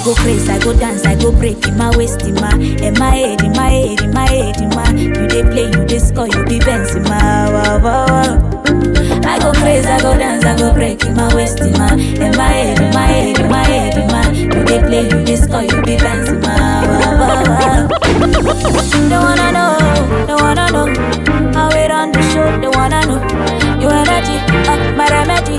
I 0.04 0.06
go 0.06 0.16
crazy, 0.16 0.50
I 0.52 0.60
go 0.60 0.74
dance, 0.78 1.06
I 1.06 1.16
go 1.16 1.32
break 1.32 1.66
in 1.66 1.78
my 1.78 1.96
waist, 1.96 2.22
in 2.24 2.34
my, 2.36 2.52
in 2.56 2.94
my 3.00 3.10
head, 3.12 3.42
in 3.42 3.52
my 3.54 3.70
head, 3.70 4.02
in 4.02 4.12
my 4.12 4.28
head, 4.28 4.58
in 4.62 4.70
my. 4.70 4.90
You 4.92 5.28
dey 5.30 5.44
play, 5.44 5.68
you 5.72 5.86
dey 5.86 6.00
score, 6.00 6.28
you 6.28 6.44
be 6.44 6.60
Benz 6.60 6.94
in 6.96 7.04
my. 7.04 7.50
Wow, 7.50 7.80
wow, 7.80 8.06
wow. 8.08 8.62
I 9.24 9.40
go 9.40 9.54
crazy, 9.54 9.88
I 9.88 10.02
go 10.02 10.18
dance, 10.18 10.44
I 10.44 10.58
go 10.58 10.74
break 10.74 11.06
in 11.06 11.16
my 11.16 11.34
waist, 11.34 11.62
in 11.62 11.72
my, 11.80 11.94
in 11.94 12.36
my 12.36 12.48
head, 12.52 12.82
in 12.82 12.92
my 12.94 13.06
head, 13.08 13.40
in 13.40 13.50
my 13.50 13.64
head, 13.64 13.98
in 13.98 14.08
my. 14.08 14.30
You 14.32 14.66
dey 14.66 14.80
play, 14.82 15.04
you 15.08 15.24
dey 15.26 15.36
score, 15.38 15.64
you 15.64 15.82
be 15.84 15.96
Benz 15.96 16.28
in 16.28 16.42
my. 16.42 16.52
Wow, 16.52 17.20
wow, 17.20 17.44
wow. 17.48 17.88
They 19.08 19.18
wanna 19.18 19.52
know, 19.56 19.78
they 20.28 20.36
wanna 20.36 20.68
know 20.72 20.88
how 21.54 21.70
it 21.70 21.92
on 21.92 22.12
the 22.12 22.22
show. 22.34 22.60
They 22.60 22.68
wanna 22.68 23.06
know 23.08 23.80
your 23.80 23.94
energy, 23.94 24.36
uh, 24.68 24.98
my 24.98 25.08
remedy. 25.08 25.58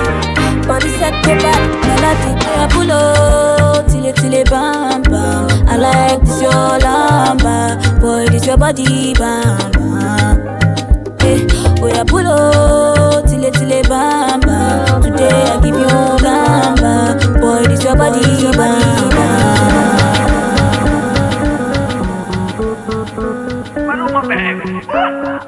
Body 0.69 0.89
set 0.99 1.15
to 1.25 1.33
back, 1.41 1.61
melody. 1.81 2.45
I 2.45 2.69
pull 2.71 2.91
up 2.93 3.64
till 4.05 4.11
it 4.11 4.17
till 4.17 4.35
it 4.35 4.51
bam 4.51 5.03
bam. 5.03 5.49
I 5.69 5.77
like 5.77 6.21
this 6.25 6.43
your 6.43 6.53
lamba, 6.53 8.01
boy 8.01 8.27
this 8.27 8.47
your 8.47 8.57
body 8.57 9.15
bam 9.15 9.71
bam. 9.73 11.19
Hey, 11.21 11.47
eh, 11.47 11.81
oh 11.81 11.87
yeah 11.89 12.05
pull 12.05 12.27
up 12.27 13.27
till 13.27 13.45
it 13.45 13.55
till 13.55 13.71
it 13.73 13.89
bam 13.89 14.41
bam. 14.41 15.03
Today 15.03 15.29
I 15.31 15.61
give 15.63 15.79
you 15.79 15.87
gamba, 16.21 17.41
boy 17.41 17.63
this 17.65 17.83
your 17.85 17.97
body 17.97 18.21
bam 18.57 19.11
bam. 19.11 19.95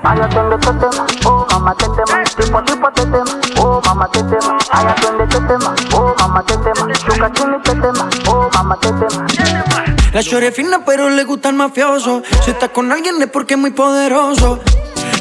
Aya 0.07 0.27
twende 0.29 0.57
tetema, 0.59 1.05
oh 1.27 1.47
mama 1.51 1.75
tetema, 1.75 2.21
eh. 2.23 2.27
tipo 2.37 2.61
tipo 2.63 2.89
tetema, 2.91 3.35
oh 3.59 3.66
mama 3.97 4.09
tetema. 4.11 4.59
Aya 4.71 4.95
twende 4.95 5.27
tetema, 5.27 5.75
oh 5.95 6.15
mama 6.19 6.43
tetema, 6.43 6.95
shuka 6.95 7.31
chini 7.33 7.59
tetema, 7.65 8.09
oh 8.29 8.51
mama 8.53 8.77
tetema. 8.77 9.27
La 10.13 10.23
chore 10.23 10.53
fina, 10.53 10.85
pero 10.85 11.09
le 11.09 11.25
gusta 11.25 11.49
el 11.49 11.55
mafioso. 11.55 12.23
Si 12.45 12.51
está 12.51 12.69
con 12.69 12.93
alguien 12.93 13.21
es 13.23 13.29
porque 13.29 13.55
es 13.55 13.61
muy 13.61 13.71
poderoso. 13.71 14.61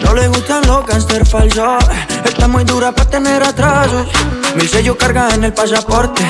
No 0.03 0.13
le 0.13 0.27
gustan 0.27 0.67
los 0.67 0.85
gangster 0.85 1.25
falsos. 1.25 1.83
Está 2.25 2.47
muy 2.47 2.63
dura 2.65 2.91
para 2.91 3.09
tener 3.09 3.43
atrasos. 3.43 4.07
Mil 4.55 4.67
sellos 4.67 4.97
carga 4.97 5.29
en 5.33 5.45
el 5.45 5.53
pasaporte. 5.53 6.23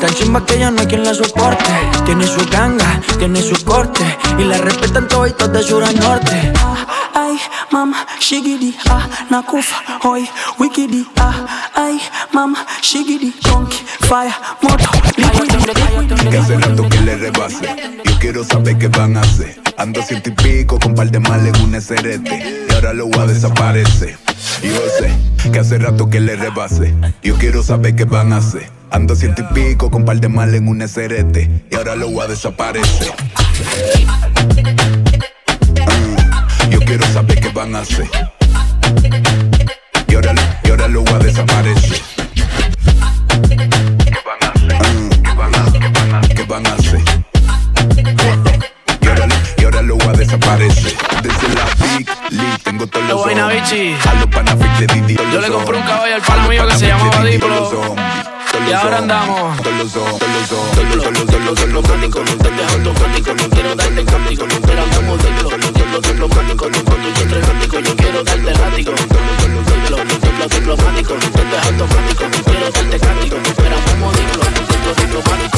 Tan 0.00 0.14
chimba 0.14 0.44
que 0.44 0.58
ya 0.58 0.70
no 0.70 0.80
hay 0.80 0.86
quien 0.86 1.04
la 1.04 1.14
soporte. 1.14 1.64
Tiene 2.06 2.26
su 2.26 2.44
ganga, 2.50 3.00
tiene 3.18 3.42
su 3.42 3.64
corte. 3.64 4.02
Y 4.38 4.44
la 4.44 4.58
respetan 4.58 5.08
todos 5.08 5.52
de 5.52 5.62
sur 5.62 5.84
a 5.84 5.92
norte. 5.92 6.52
Ay, 7.14 7.38
mama, 7.70 8.06
shigidi, 8.18 8.74
ah, 8.88 9.06
nakufa, 9.30 9.76
hoy, 10.02 10.28
wikidi, 10.58 11.06
ah, 11.16 11.46
ay, 11.74 12.00
mama, 12.32 12.64
shigidi, 12.80 13.32
conky, 13.42 13.76
fire, 14.08 14.32
moto, 14.62 14.88
Que 16.30 16.38
hace 16.38 16.56
rato 16.56 16.88
que 16.88 17.00
le 17.00 17.16
rebase. 17.16 18.00
Yo 18.04 18.18
quiero 18.18 18.44
saber 18.44 18.78
qué 18.78 18.88
van 18.88 19.16
a 19.16 19.20
hacer. 19.20 19.60
Ando 19.76 20.02
ciento 20.02 20.30
y 20.30 20.32
pico 20.32 20.78
con 20.78 20.94
par 20.94 21.10
de 21.10 21.20
mal 21.20 21.46
en 21.46 21.56
un 21.60 21.74
SRT. 21.80 22.28
Y 22.70 22.74
ahora 22.74 22.92
lo 22.92 23.06
voy 23.06 23.18
a 23.18 23.26
desaparecer. 23.26 24.16
Yo 24.62 24.80
sé 24.98 25.50
que 25.50 25.58
hace 25.58 25.78
rato 25.78 26.08
que 26.08 26.20
le 26.20 26.36
rebase. 26.36 26.94
Yo 27.22 27.36
quiero 27.36 27.62
saber 27.62 27.94
qué 27.94 28.04
van 28.04 28.32
a 28.32 28.38
hacer. 28.38 28.70
Ando 28.90 29.14
ciento 29.16 29.42
y 29.42 29.54
pico 29.54 29.90
con 29.90 30.04
par 30.04 30.20
de 30.20 30.28
mal 30.28 30.54
en 30.54 30.68
un 30.68 30.86
SRT. 30.86 31.36
Y 31.70 31.74
ahora 31.74 31.94
lo 31.96 32.10
voy 32.10 32.24
a 32.24 32.28
desaparecer. 32.28 33.12
Ah, 36.92 36.94
quiero 36.94 37.14
saber 37.14 37.40
qué 37.40 37.48
van 37.48 37.74
a 37.74 37.78
hacer. 37.78 38.06
Y 40.08 40.14
ahora, 40.14 40.34
y 40.62 40.70
ahora 40.70 40.88
lo 40.88 41.00
voy 41.00 41.14
a 41.14 41.18
desaparecer. 41.20 42.02
¿Qué 46.36 46.44
van 46.44 46.66
a 46.66 46.74
hacer? 46.74 47.00
Y 49.00 49.06
ahora, 49.08 49.26
y 49.56 49.64
ahora 49.64 49.82
lo 49.82 49.96
voy 49.96 50.06
a 50.06 50.12
desaparecer. 50.12 50.94
Desde 51.22 51.54
la 51.54 51.64
Big 51.96 52.08
League 52.28 52.58
tengo 52.62 52.86
todos 52.86 53.08
los. 53.08 53.26
A 53.26 54.30
panafic 54.30 54.76
de 54.76 54.86
Didi. 54.88 55.16
Yo 55.32 55.40
le 55.40 55.48
compré 55.48 55.78
un 55.78 55.82
caballo 55.84 56.14
al 56.14 56.20
pana 56.20 56.48
mío 56.48 56.68
que 56.68 56.76
se 56.76 56.88
llamaba 56.88 57.24
Diplo. 57.24 57.96
Y 58.68 58.72
ahora 58.72 58.98
andamos. 58.98 59.32
Con 65.92 66.00
los 66.00 66.10
diplomáticos, 66.10 66.56
con 66.56 66.72
los 66.72 67.84
yo 67.84 67.96
quiero 67.96 68.24
darte 68.24 68.50
látigo. 68.54 68.92
Con 68.94 70.38
los 70.38 70.48
diplomáticos, 70.48 71.20
tú 71.20 71.40
eres 71.42 71.66
automático, 71.66 72.24
quiero 72.44 72.70
darte 72.70 72.98
cático. 72.98 73.36
Pero 73.56 73.76
como 73.90 74.12
diplomático. 74.12 75.51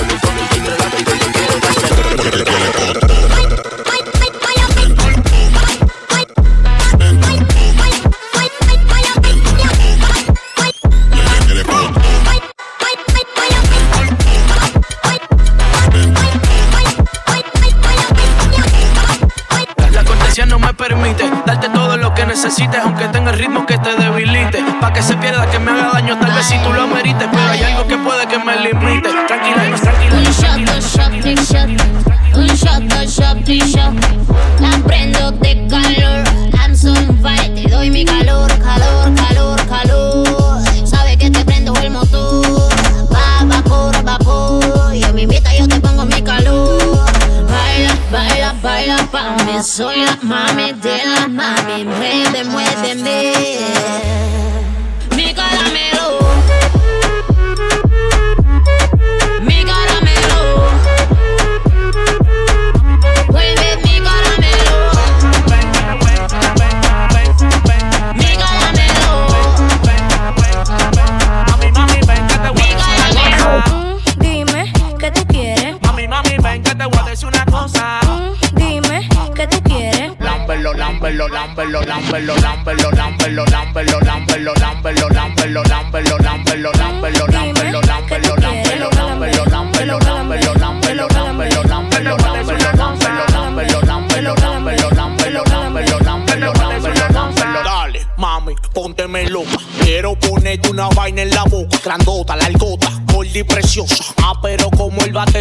Que 23.66 23.78
te 23.78 23.94
debilite. 23.96 24.64
Pa' 24.80 24.92
que 24.92 25.02
se 25.02 25.16
pierda, 25.16 25.46
que 25.50 25.58
me 25.58 25.70
haga 25.70 25.90
daño, 25.94 26.18
tal 26.18 26.32
vez 26.32 26.46
si 26.46 26.58
tú 26.58 26.72
lo 26.72 26.82
amerites. 26.82 27.28
Pero 27.30 27.50
hay 27.50 27.62
algo 27.62 27.86
que 27.86 27.96
puede 27.96 28.26
que 28.26 28.38
me 28.38 28.56
limite. 28.56 29.08
Tranquila, 29.26 29.64
no, 29.70 29.76
tranquila. 29.76 30.16
Dos 30.16 30.36
shot, 32.60 33.44
tres 33.44 33.64
shot. 33.72 34.23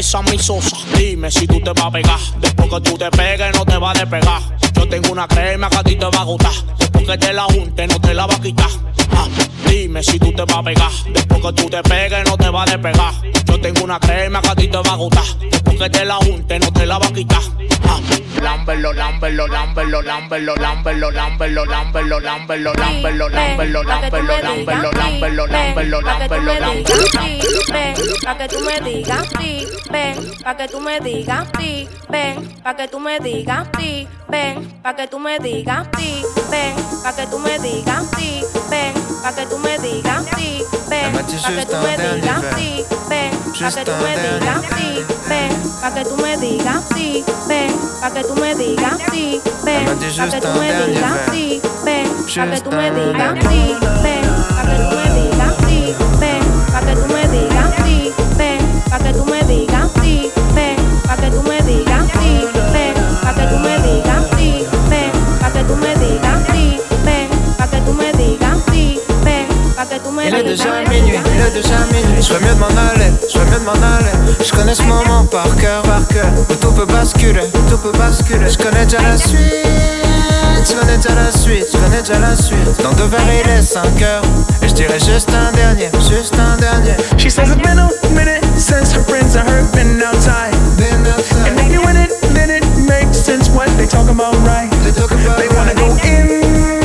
Esa 0.04 0.22
mi 0.22 0.38
sosa. 0.38 0.76
Dime 0.98 1.32
si 1.32 1.48
tú 1.48 1.62
te 1.62 1.72
vas 1.72 1.86
a 1.86 1.92
pegar. 1.92 2.20
Después 2.42 2.70
que 2.70 2.82
tú 2.82 2.98
te 2.98 3.10
pegues, 3.10 3.56
no 3.56 3.66
te 3.66 3.78
va 3.78 3.92
a 3.92 3.94
despegar. 3.94 4.42
Yo 4.76 4.90
tengo 4.90 5.12
una 5.14 5.28
crema 5.28 5.70
que 5.70 5.78
a 5.78 5.84
ti 5.84 5.96
te 5.96 6.06
va 6.06 6.22
a 6.22 6.24
gustar. 6.26 6.52
Después 6.78 7.06
que 7.06 7.18
te 7.18 7.34
la 7.34 7.44
junte, 7.44 7.88
no 7.88 8.00
te 8.00 8.14
la 8.14 8.26
va 8.26 8.36
a 8.36 8.42
quitar. 8.42 8.70
Ah, 9.16 9.28
dime 9.66 10.04
si 10.04 10.20
tú 10.20 10.34
te 10.34 10.44
vas 10.44 10.58
a 10.58 10.64
pegar. 10.64 10.92
Después 11.14 11.42
que 11.42 11.54
tú 11.54 11.70
te 11.70 11.82
pegues, 11.84 12.30
no 12.30 12.38
te 12.38 12.50
va 12.50 12.64
a 12.64 12.66
despegar. 12.66 13.14
Yo 13.54 13.62
tengo 13.62 13.84
una 13.84 14.00
crema 14.00 14.42
que 14.42 14.50
a 14.50 14.56
ti 14.56 14.68
te 14.68 14.78
va 14.78 14.94
a 14.94 14.96
gustar. 14.96 15.24
Después 15.40 15.78
que 15.78 15.88
te 15.88 16.04
la 16.06 16.16
junte, 16.16 16.58
no 16.58 16.74
te 16.74 16.88
la 16.88 16.98
va 16.98 17.06
a 17.06 17.14
quitar. 17.14 17.40
Ah, 17.88 18.00
lámbelo, 18.42 18.92
lámbelo, 18.94 19.48
lámbelo, 19.48 20.02
lámbelo, 20.02 20.56
lámbelo, 20.56 21.12
lámbelo, 21.12 21.12
lámbelo, 21.12 21.52
lámbelo, 21.62 22.74
lámbelo, 22.74 22.74
lámbelo, 22.74 23.84
lámbelo, 23.84 23.84
lámbelo, 23.84 24.92
lámbelo, 24.92 25.46
lámbelo, 25.46 26.02
lámbelo, 26.02 26.54
lámbelo. 26.60 27.44
Pa' 28.24 28.38
que 28.38 28.48
tú 28.48 28.60
me 28.62 28.80
digas 28.82 29.28
sí, 29.40 29.68
ven, 29.92 30.16
pa' 30.44 30.58
que 30.58 30.68
tú 30.68 30.80
me 30.80 31.00
digas 31.00 31.48
sí, 31.60 31.88
ven, 32.10 32.60
pa' 32.64 32.76
que 32.76 32.88
tú 32.88 33.00
me 33.00 33.20
digas 33.20 33.68
sí, 33.78 34.08
ven, 34.30 34.68
pa' 34.82 34.96
que 34.96 35.08
tú 35.08 35.20
me 35.20 35.38
digas 35.40 35.88
sí, 36.00 36.26
ven, 36.50 36.76
pa' 37.04 37.16
que 37.16 37.28
tú 37.28 37.38
me 37.38 37.60
digas 37.60 38.08
sí, 38.18 38.42
ven, 38.72 38.94
pa' 39.22 39.36
que 39.36 39.46
tú 39.46 39.60
me 39.60 39.78
digas 39.78 40.26
sí, 40.36 40.64
ven, 40.90 41.14
pa' 41.14 41.24
que 41.24 41.66
tú 41.66 41.76
me 41.78 41.98
digas 41.98 42.44
sí, 42.56 42.84
ven, 43.10 43.32
pa' 43.52 43.72
que 43.72 43.86
tú 43.86 43.92
me 44.02 44.18
digas 44.18 44.62
sí, 44.78 45.06
ven, 45.28 45.52
pa' 45.82 45.94
que 45.94 46.06
tú 46.06 46.18
me 46.18 46.38
digas 46.38 46.84
sí, 46.96 47.24
ven, 47.48 47.72
pa' 48.02 48.12
que 48.12 48.24
tú 48.24 48.36
me 48.36 48.56
digas 48.56 48.98
sí, 49.12 49.42
ven, 49.64 49.86
pa' 49.86 50.28
que 50.30 50.42
tú 50.42 50.60
me 50.60 50.88
digas 50.88 51.20
sí, 51.32 51.62
ven, 51.84 52.08
pa' 52.36 52.46
que 52.48 52.62
tú 52.62 52.72
me 52.72 52.92
digas 52.92 53.40
sí, 53.50 53.76
ven, 54.04 54.26
pa' 54.56 54.66
que 54.66 54.76
tú 54.76 54.96
me 54.96 55.10
digas 55.20 55.56
sí, 55.68 55.96
ven, 56.20 56.44
pa' 56.72 56.82
que 56.82 56.96
tú 56.96 57.06
me 57.14 57.28
digas 57.28 57.74
sí, 57.86 58.14
ven, 58.38 58.84
pa' 58.90 59.00
que 59.00 59.14
tú 59.14 59.26
me 59.26 59.44
digas 59.44 59.92
sí, 60.02 60.32
pa' 61.08 61.16
que 61.18 61.30
tú 61.32 61.44
me 61.44 61.62
digas 61.62 61.83
ven, 69.86 69.90
pa' 69.90 69.96
que 69.96 70.04
tú 70.04 70.12
me 70.12 70.26
Il 70.26 70.36
est 70.36 70.44
déjà 70.44 70.84
minuit, 70.90 71.20
il 71.36 71.42
est 71.42 71.52
déjà 71.52 71.78
minuit. 71.92 72.22
Soit 72.22 72.40
mieux 72.40 72.54
de 72.54 72.60
m'en 72.60 72.68
aller, 72.68 73.12
soit 73.28 73.44
mieux 73.46 73.60
de 73.60 73.66
m'en 73.66 73.74
aller. 73.74 74.12
Je 74.44 74.52
connais 74.52 74.76
ce 74.76 74.84
moment 74.84 75.26
par 75.26 75.56
cœur, 75.58 75.82
par 75.84 76.08
cœur. 76.08 76.32
Où 76.50 76.54
tout 76.56 76.72
peut 76.72 76.86
basculer, 76.86 77.48
où 77.54 77.70
tout 77.70 77.78
peut 77.78 77.98
basculer. 77.98 78.50
Je 78.50 78.58
connais 78.58 78.86
déjà 78.86 79.02
la 79.02 79.18
suite, 79.18 79.40
je 80.66 80.74
connais 80.74 80.98
déjà 80.98 81.16
la 81.16 81.32
suite, 81.32 81.66
je 81.72 81.78
connais 81.78 82.02
déjà 82.02 82.20
la 82.20 82.36
suite. 82.36 82.82
Dans 82.84 82.94
deux 82.94 83.06
verres, 83.06 83.22
il 83.44 83.50
est 83.50 83.62
5 83.62 84.02
heures. 84.02 84.24
Et 84.62 84.70
je 84.70 84.74
dirais 84.74 85.00
juste 85.00 85.30
un 85.34 85.52
dernier, 85.52 85.90
juste 86.10 86.36
un 86.40 86.58
dernier. 86.58 86.96
She 87.18 87.30
says 87.30 87.50
it's 87.50 87.62
been 87.62 87.80
a 87.80 87.90
minute 88.12 88.44
since 88.58 88.94
her 88.94 89.04
friends 89.04 89.36
and 89.36 89.48
her 89.50 89.64
been 89.74 90.02
outside. 90.02 90.54
And 91.46 91.60
if 91.60 91.72
you 91.72 91.82
in 91.88 91.98
it, 91.98 92.12
then 92.34 92.50
it 92.50 92.64
makes 92.88 93.18
sense 93.18 93.50
what 93.50 93.68
they 93.78 93.88
talk 93.88 94.10
about, 94.10 94.36
right? 94.46 94.70
They, 94.84 95.48
wanna 95.56 95.74
go 95.76 95.88
in, 96.04 96.83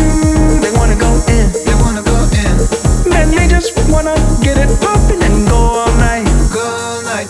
just 3.60 3.76
wanna 3.90 4.14
get 4.40 4.56
it 4.56 4.70
poppin' 4.80 5.20
and 5.20 5.48
go 5.48 5.56
all 5.56 5.92
night. 5.98 6.24
Go 6.52 6.60
all 6.60 7.02
night. 7.02 7.26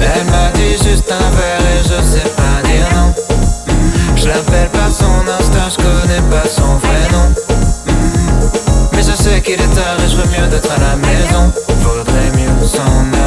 Elle 0.00 0.24
m'a 0.30 0.50
dit 0.54 0.72
juste 0.82 1.12
un 1.12 1.30
verre 1.36 1.60
et 1.60 1.82
je 1.82 2.02
sais 2.02 2.28
pas 2.36 2.66
dire 2.66 2.88
non. 2.94 3.12
Je 4.16 4.28
l'appelle 4.28 4.70
par 4.70 4.90
son 4.90 5.28
instinct, 5.38 5.68
je 5.68 5.76
connais 5.76 6.22
pas 6.30 6.48
son 6.48 6.76
vrai 6.84 7.04
nom. 7.12 7.28
Mais 8.94 9.02
je 9.02 9.14
sais 9.14 9.42
qu'il 9.42 9.60
est 9.60 9.74
tard 9.74 9.96
et 10.02 10.08
je 10.08 10.16
veux 10.16 10.28
mieux 10.28 10.48
d'être 10.48 10.70
à 10.70 10.78
la 10.78 10.96
maison. 10.96 11.52
Vaudrait 11.82 12.30
mieux 12.34 12.66
s'en 12.66 12.82
aller. 13.12 13.21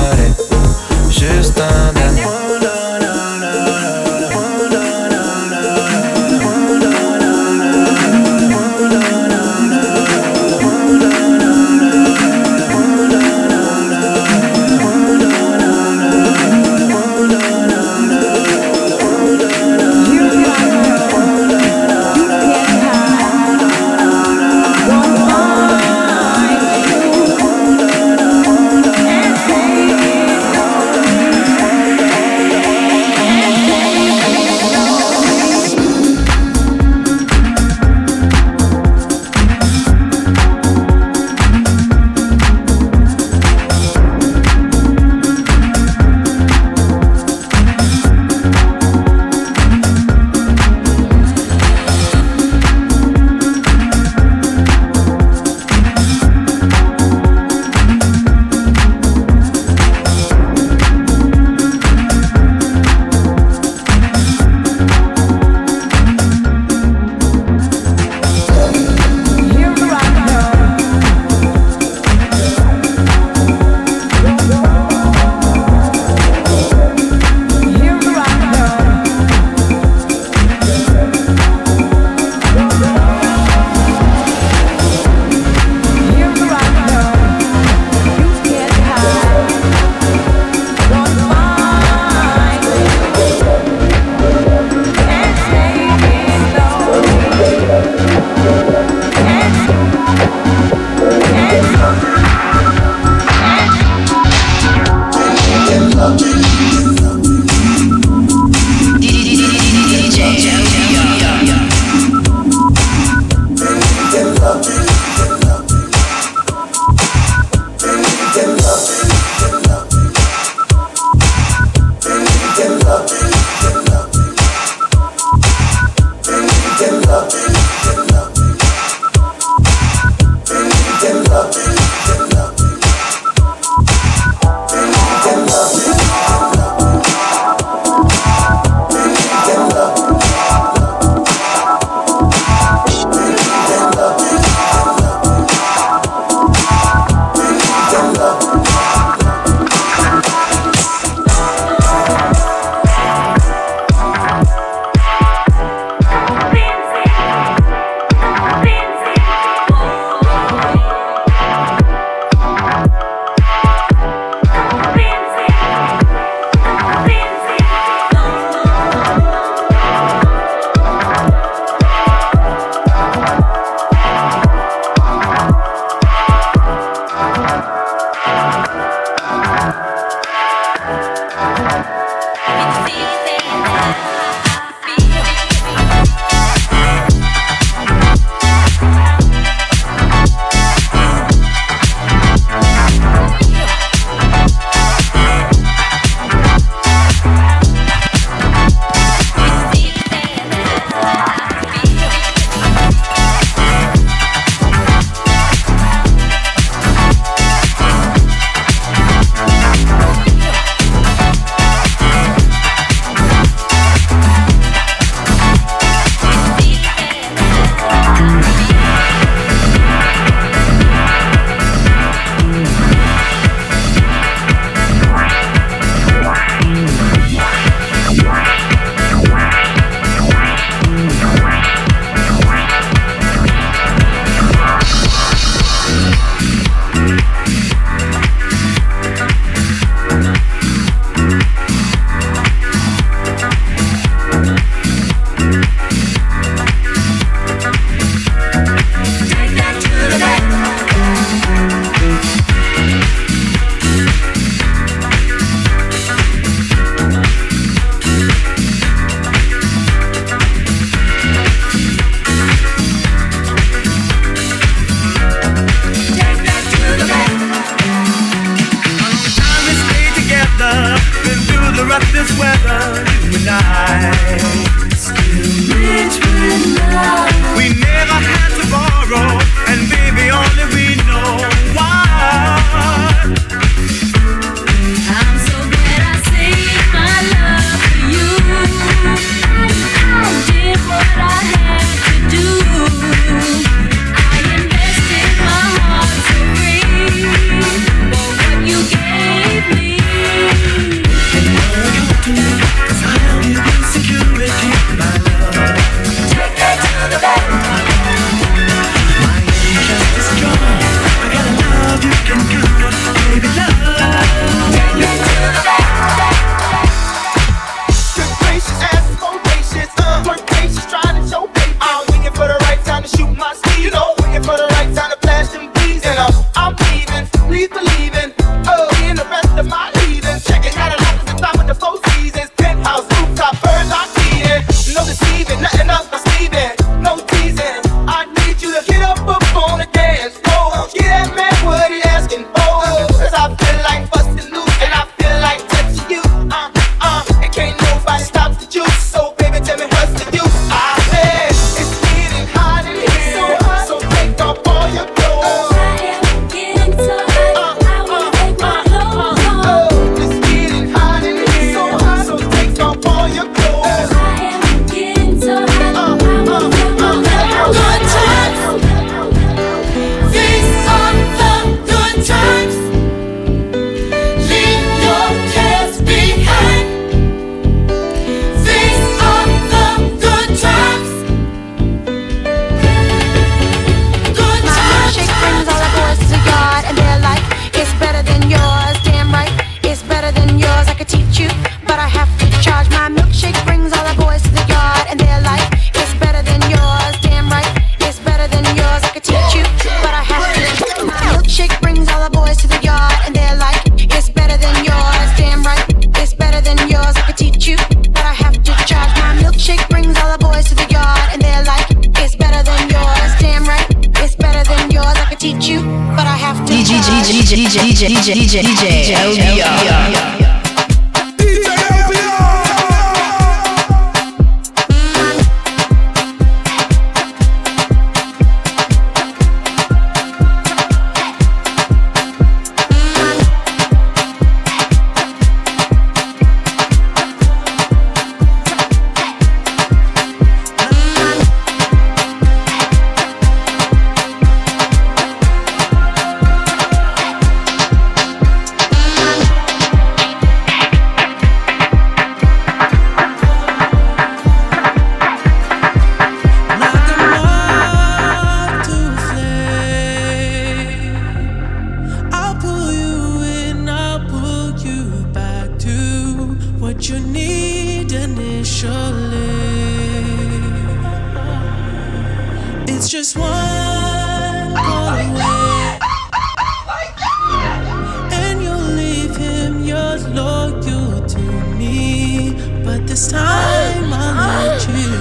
loyal 480.33 481.25
to 481.27 481.39
me, 481.77 482.53
but 482.83 483.05
this 483.07 483.27
time 483.27 484.13
I'll 484.13 484.35
let 484.35 484.87
you 484.87 485.11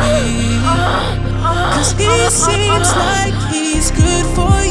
be. 0.00 0.62
Cause 1.74 1.92
he 1.92 2.30
seems 2.30 2.94
like 2.96 3.34
he's 3.52 3.90
good 3.90 4.26
for 4.36 4.56
you. 4.56 4.61